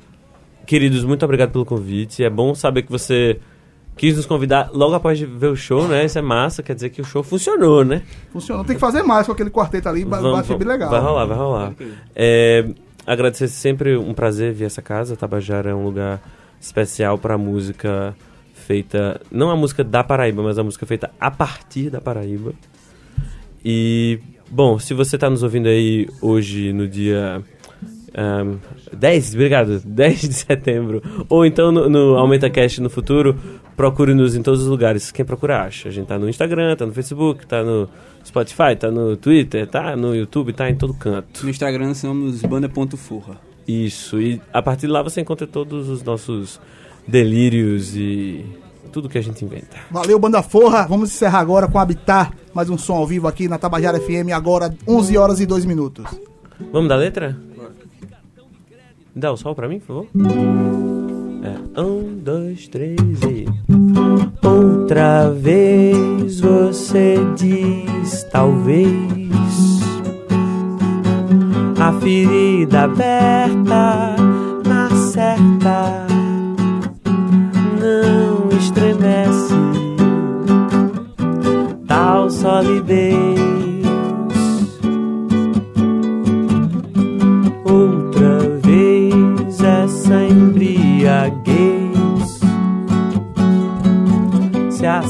Queridos, 0.68 1.04
muito 1.04 1.26
obrigado 1.26 1.52
pelo 1.52 1.66
convite. 1.66 2.24
É 2.24 2.30
bom 2.30 2.54
saber 2.54 2.84
que 2.84 2.92
você 2.92 3.40
quis 4.00 4.16
nos 4.16 4.26
convidar 4.26 4.70
logo 4.72 4.96
após 4.96 5.18
de 5.18 5.26
ver 5.26 5.48
o 5.48 5.58
show, 5.58 5.86
né? 5.86 6.06
Isso 6.06 6.18
é 6.18 6.22
massa, 6.22 6.64
quer 6.64 6.74
dizer 6.74 6.90
que 6.90 7.02
o 7.02 7.04
show 7.04 7.22
funcionou, 7.22 7.84
né? 7.84 8.02
Funcionou. 8.32 8.64
Tem 8.64 8.76
que 8.76 8.80
fazer 8.80 9.04
mais 9.04 9.26
com 9.26 9.34
aquele 9.34 9.50
quarteto 9.50 9.90
ali, 9.90 10.06
Vamos, 10.06 10.32
vai 10.32 10.44
ser 10.46 10.58
bem 10.58 10.68
legal. 10.70 10.90
Vai 10.90 11.02
rolar, 11.02 11.26
vai 11.26 11.38
rolar. 11.38 11.74
É, 12.16 12.66
agradecer 13.06 13.50
sempre 13.50 13.98
um 13.98 14.14
prazer 14.14 14.54
vir 14.54 14.64
essa 14.64 14.82
casa. 14.82 15.18
Tabajara 15.18 15.72
é 15.72 15.76
um 15.76 15.84
lugar 15.84 16.22
especial 16.62 17.18
para 17.18 17.38
música 17.38 18.16
feita, 18.54 19.20
não 19.30 19.50
a 19.50 19.56
música 19.58 19.84
da 19.84 20.02
Paraíba, 20.02 20.44
mas 20.44 20.58
a 20.58 20.64
música 20.64 20.86
feita 20.86 21.12
a 21.20 21.30
partir 21.30 21.90
da 21.90 22.00
Paraíba. 22.00 22.54
E, 23.66 24.20
bom, 24.50 24.80
se 24.80 24.94
você 24.94 25.18
está 25.18 25.30
nos 25.30 25.44
ouvindo 25.44 25.68
aí 25.68 26.08
hoje 26.22 26.72
no 26.72 26.88
dia 26.88 27.44
ahn, 28.16 28.60
10, 28.94 29.34
obrigado, 29.34 29.82
10 29.84 30.22
de 30.22 30.34
setembro, 30.34 31.04
ou 31.28 31.46
então 31.46 31.70
no, 31.70 31.90
no 31.90 32.16
Aumenta 32.16 32.50
Cast 32.50 32.80
no 32.80 32.90
futuro, 32.90 33.38
procure-nos 33.80 34.36
em 34.36 34.42
todos 34.42 34.64
os 34.64 34.68
lugares. 34.68 35.10
Quem 35.10 35.24
procura 35.24 35.62
acha. 35.62 35.88
A 35.88 35.92
gente 35.92 36.06
tá 36.06 36.20
no 36.20 36.28
Instagram, 36.28 36.76
tá 36.76 36.86
no 36.86 36.92
Facebook, 36.92 37.48
tá 37.48 37.64
no 37.64 37.88
Spotify, 38.26 38.76
tá 38.78 38.92
no 38.92 39.16
Twitter, 39.16 39.66
tá 39.66 39.96
no 39.96 40.14
YouTube, 40.14 40.52
tá 40.52 40.70
em 40.70 40.76
todo 40.76 40.94
canto. 40.94 41.46
No 41.46 41.50
Instagram 41.50 41.94
somos 41.94 42.42
banda.furra. 42.42 43.40
Isso, 43.66 44.20
e 44.20 44.42
a 44.52 44.62
partir 44.62 44.88
de 44.88 44.92
lá 44.92 45.02
você 45.02 45.22
encontra 45.22 45.48
todos 45.48 45.88
os 45.88 46.04
nossos 46.04 46.60
delírios 47.08 47.96
e 47.96 48.46
tudo 48.92 49.08
que 49.08 49.18
a 49.18 49.22
gente 49.22 49.46
inventa. 49.46 49.78
Valeu, 49.90 50.20
Banda 50.20 50.44
Forra. 50.44 50.86
Vamos 50.86 51.12
encerrar 51.12 51.40
agora 51.40 51.66
com 51.70 51.80
Habitar. 51.80 52.34
Mais 52.54 52.70
um 52.70 52.78
som 52.78 52.96
ao 52.96 53.08
vivo 53.08 53.30
aqui 53.30 53.48
na 53.48 53.58
Tabajara 53.58 53.98
FM, 53.98 54.34
agora 54.34 54.76
11 54.86 55.18
horas 55.18 55.40
e 55.40 55.46
2 55.46 55.64
minutos. 55.64 56.06
Vamos 56.74 56.90
dar 56.90 56.98
letra? 56.98 57.38
Dá 59.16 59.32
o 59.32 59.38
sol 59.38 59.56
pra 59.56 59.70
mim, 59.70 59.80
por 59.80 59.88
favor. 59.88 60.08
É, 61.42 61.82
um, 61.82 62.18
dois, 62.18 62.68
três 62.68 63.00
e. 63.24 63.39
Outra 64.44 65.30
vez 65.32 66.40
você 66.40 67.18
diz 67.36 68.24
talvez. 68.32 68.90
A 71.80 71.94
ferida 72.00 72.84
aberta 72.84 74.09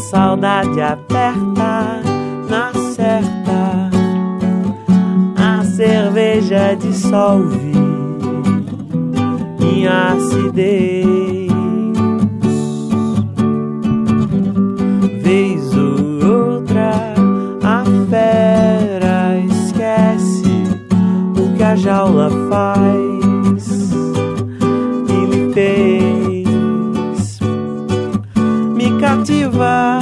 saudade 0.09 0.81
aperta 0.81 2.01
na 2.49 2.73
certa, 2.95 3.91
a 5.37 5.63
cerveja 5.63 6.75
dissolve 6.75 7.73
em 9.61 9.85
acidez. 9.85 11.51
Vez 15.21 15.75
ou 15.75 16.55
outra, 16.55 17.13
a 17.63 17.83
fera 18.09 19.37
esquece 19.37 20.63
o 21.37 21.55
que 21.55 21.61
a 21.61 21.75
jaula 21.75 22.31
faz 22.49 23.18
me 29.29 29.45
cativa 29.45 29.99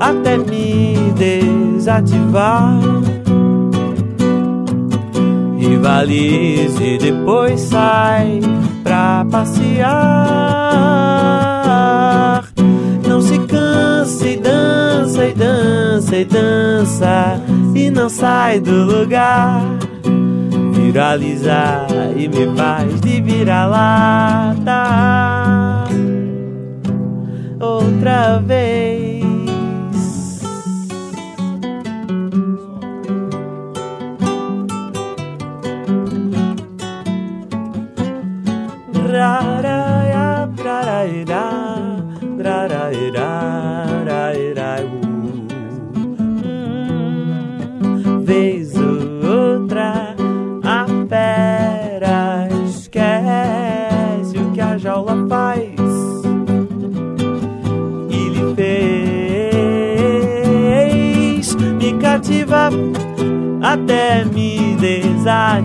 até 0.00 0.38
me 0.38 0.94
desativar. 1.16 2.78
Rivalize 5.58 6.82
e 6.82 6.98
depois 6.98 7.60
sai 7.60 8.40
pra 8.82 9.26
passear. 9.30 10.02
Não 13.06 13.20
se 13.20 13.38
cansa 13.40 14.28
e 14.28 14.36
dança 14.36 15.26
e 15.26 15.34
dança 15.34 16.16
e 16.16 16.24
dança 16.24 17.40
e 17.74 17.90
não 17.90 18.08
sai 18.08 18.60
do 18.60 18.84
lugar. 18.84 19.60
Viralizar 20.72 21.86
e 22.16 22.28
me 22.28 22.56
faz 22.56 23.00
de 23.00 23.20
vira-lata 23.20 24.62
outra 28.02 28.40
vez. 28.40 28.91
Até 63.72 64.24
me 64.24 64.76
desativar. 64.76 65.62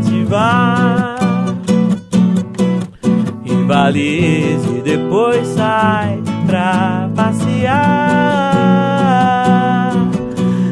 Rivalize 3.44 4.70
e 4.78 4.82
depois 4.82 5.46
sai 5.48 6.22
pra 6.46 7.10
passear. 7.16 7.84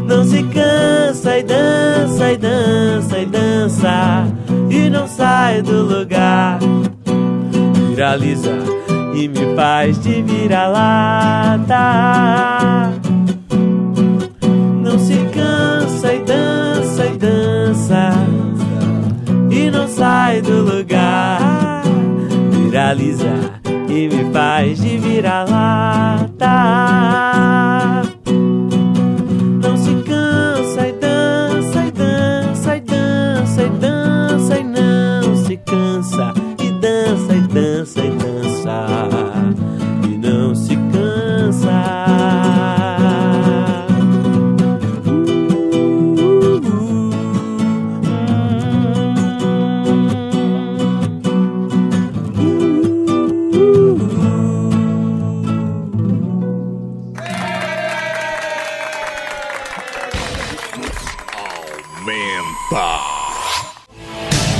Não 0.07 0.23
se 0.23 0.43
cansa 0.43 1.37
e 1.39 1.43
dança 1.43 2.31
e 2.31 2.37
dança 2.37 3.19
e 3.19 3.25
dança 3.25 4.27
e 4.69 4.89
não 4.89 5.05
sai 5.05 5.61
do 5.61 5.81
lugar. 5.81 6.59
Viraliza 7.89 8.53
e 9.13 9.27
me 9.27 9.53
faz 9.55 9.99
de 9.99 10.21
vira-lata. 10.21 11.75
Não 14.81 14.97
se 14.97 15.15
cansa 15.33 15.54
sai 20.35 20.41
do 20.41 20.61
lugar. 20.61 21.83
Viraliza 22.51 23.53
e 23.89 24.07
me 24.07 24.33
faz 24.33 24.81
de 24.81 24.97
vira-lata. 24.97 26.25